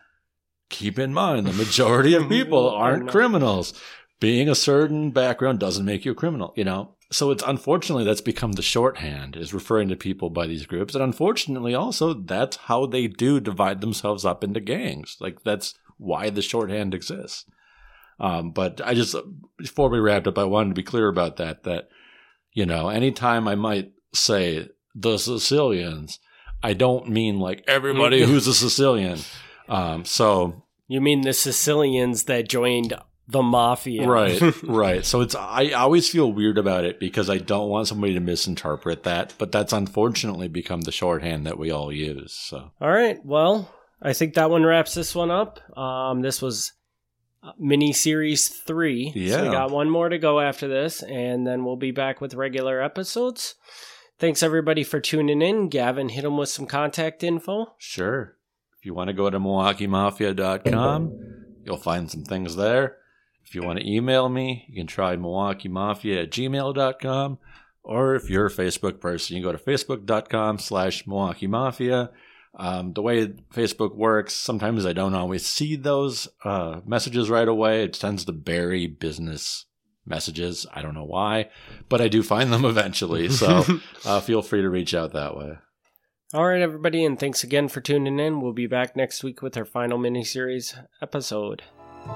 Keep 0.69 0.99
in 0.99 1.13
mind, 1.13 1.45
the 1.47 1.53
majority 1.53 2.13
of 2.15 2.27
people 2.29 2.69
aren't 2.69 3.09
criminals. 3.09 3.73
Being 4.19 4.49
a 4.49 4.55
certain 4.55 5.11
background 5.11 5.59
doesn't 5.59 5.85
make 5.85 6.03
you 6.03 6.11
a 6.13 6.15
criminal, 6.15 6.51
you 6.57 6.63
know. 6.65 6.95
So 7.11 7.29
it's 7.31 7.43
unfortunately 7.45 8.03
that's 8.03 8.19
become 8.19 8.53
the 8.53 8.61
shorthand 8.63 9.37
is 9.37 9.53
referring 9.53 9.87
to 9.89 9.95
people 9.95 10.29
by 10.31 10.47
these 10.47 10.65
groups, 10.65 10.95
and 10.95 11.03
unfortunately 11.03 11.75
also 11.75 12.13
that's 12.15 12.57
how 12.57 12.87
they 12.87 13.05
do 13.07 13.39
divide 13.39 13.79
themselves 13.81 14.25
up 14.25 14.43
into 14.43 14.59
gangs. 14.59 15.15
Like 15.21 15.43
that's 15.43 15.75
why 15.97 16.29
the 16.29 16.41
shorthand 16.41 16.93
exists. 16.93 17.45
Um, 18.19 18.51
but 18.51 18.81
I 18.83 18.93
just 18.93 19.15
before 19.57 19.89
we 19.89 19.99
wrapped 19.99 20.27
up, 20.27 20.37
I 20.37 20.43
wanted 20.43 20.69
to 20.69 20.75
be 20.75 20.83
clear 20.83 21.07
about 21.07 21.37
that. 21.37 21.63
That 21.63 21.89
you 22.53 22.65
know, 22.65 22.89
anytime 22.89 23.47
I 23.47 23.55
might 23.55 23.91
say 24.13 24.69
the 24.95 25.17
Sicilians, 25.17 26.19
I 26.63 26.73
don't 26.73 27.09
mean 27.09 27.39
like 27.39 27.63
everybody 27.67 28.23
who's 28.23 28.47
a 28.47 28.53
Sicilian. 28.53 29.19
Um, 29.69 30.05
so 30.05 30.63
You 30.87 31.01
mean 31.01 31.21
the 31.21 31.33
Sicilians 31.33 32.23
that 32.23 32.49
joined 32.49 32.93
the 33.27 33.43
mafia? 33.43 34.07
right, 34.07 34.41
right. 34.63 35.05
So 35.05 35.21
it's 35.21 35.35
I 35.35 35.71
always 35.71 36.09
feel 36.09 36.31
weird 36.31 36.57
about 36.57 36.85
it 36.85 36.99
because 36.99 37.29
I 37.29 37.37
don't 37.37 37.69
want 37.69 37.87
somebody 37.87 38.13
to 38.13 38.19
misinterpret 38.19 39.03
that. 39.03 39.33
But 39.37 39.51
that's 39.51 39.73
unfortunately 39.73 40.47
become 40.47 40.81
the 40.81 40.91
shorthand 40.91 41.45
that 41.45 41.59
we 41.59 41.69
all 41.69 41.91
use. 41.91 42.33
So 42.33 42.71
All 42.81 42.89
right. 42.91 43.23
Well, 43.23 43.69
I 44.01 44.13
think 44.13 44.35
that 44.35 44.49
one 44.49 44.65
wraps 44.65 44.93
this 44.93 45.15
one 45.15 45.31
up. 45.31 45.59
Um, 45.77 46.21
this 46.21 46.41
was 46.41 46.73
mini 47.57 47.93
series 47.93 48.49
three. 48.49 49.11
So 49.11 49.43
we 49.43 49.49
got 49.49 49.71
one 49.71 49.89
more 49.89 50.09
to 50.09 50.17
go 50.17 50.39
after 50.39 50.67
this, 50.67 51.01
and 51.03 51.47
then 51.47 51.65
we'll 51.65 51.75
be 51.77 51.91
back 51.91 52.21
with 52.21 52.33
regular 52.33 52.81
episodes. 52.81 53.55
Thanks 54.19 54.41
everybody 54.41 54.83
for 54.83 54.99
tuning 54.99 55.41
in. 55.41 55.69
Gavin, 55.69 56.09
hit 56.09 56.23
them 56.23 56.37
with 56.37 56.49
some 56.49 56.65
contact 56.65 57.23
info. 57.23 57.73
Sure. 57.77 58.35
If 58.79 58.85
you 58.85 58.93
want 58.93 59.09
to 59.09 59.13
go 59.13 59.29
to 59.29 59.39
MilwaukeeMafia.com, 59.39 61.45
you'll 61.65 61.77
find 61.77 62.09
some 62.09 62.23
things 62.23 62.55
there. 62.55 62.97
If 63.45 63.55
you 63.55 63.63
want 63.63 63.79
to 63.79 63.89
email 63.89 64.27
me, 64.27 64.65
you 64.67 64.75
can 64.75 64.87
try 64.87 65.15
MilwaukeeMafia 65.15 66.23
at 66.23 66.31
gmail.com. 66.31 67.37
Or 67.83 68.15
if 68.15 68.29
you're 68.29 68.47
a 68.47 68.51
Facebook 68.51 68.99
person, 68.99 69.37
you 69.37 69.43
go 69.43 69.53
to 69.53 69.57
Facebook.com 69.57 70.59
slash 70.59 71.07
Milwaukee 71.07 71.47
Mafia. 71.47 72.09
Um, 72.59 72.93
the 72.93 73.03
way 73.03 73.27
Facebook 73.53 73.95
works, 73.95 74.33
sometimes 74.33 74.85
I 74.85 74.93
don't 74.93 75.13
always 75.13 75.45
see 75.45 75.75
those 75.75 76.27
uh, 76.43 76.81
messages 76.85 77.29
right 77.29 77.47
away. 77.47 77.83
It 77.83 77.93
tends 77.93 78.25
to 78.25 78.31
bury 78.31 78.87
business 78.87 79.65
messages. 80.07 80.65
I 80.73 80.81
don't 80.81 80.95
know 80.95 81.05
why, 81.05 81.49
but 81.87 82.01
I 82.01 82.07
do 82.07 82.23
find 82.23 82.51
them 82.51 82.65
eventually. 82.65 83.29
So 83.29 83.63
uh, 84.05 84.21
feel 84.21 84.41
free 84.41 84.61
to 84.61 84.69
reach 84.69 84.95
out 84.95 85.13
that 85.13 85.37
way. 85.37 85.57
All 86.33 86.45
right, 86.45 86.61
everybody, 86.61 87.05
and 87.05 87.17
thanks 87.17 87.43
again 87.43 87.69
for 87.69 87.79
tuning 87.79 88.19
in. 88.19 88.41
We'll 88.41 88.51
be 88.51 88.67
back 88.67 88.97
next 88.97 89.23
week 89.23 89.41
with 89.41 89.55
our 89.55 89.63
final 89.63 89.97
miniseries 89.97 90.77
episode. 91.01 91.63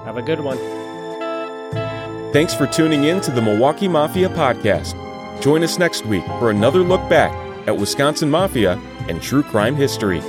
Have 0.04 0.18
a 0.18 0.22
good 0.22 0.40
one. 0.40 0.58
Thanks 2.32 2.52
for 2.52 2.66
tuning 2.66 3.04
in 3.04 3.20
to 3.22 3.30
the 3.30 3.40
Milwaukee 3.40 3.88
Mafia 3.88 4.28
podcast. 4.30 4.92
Join 5.40 5.62
us 5.62 5.78
next 5.78 6.04
week 6.04 6.24
for 6.38 6.50
another 6.50 6.80
look 6.80 7.06
back 7.08 7.32
at 7.66 7.76
Wisconsin 7.76 8.30
Mafia 8.30 8.78
and 9.08 9.20
true 9.22 9.42
crime 9.42 9.76
history. 9.76 10.20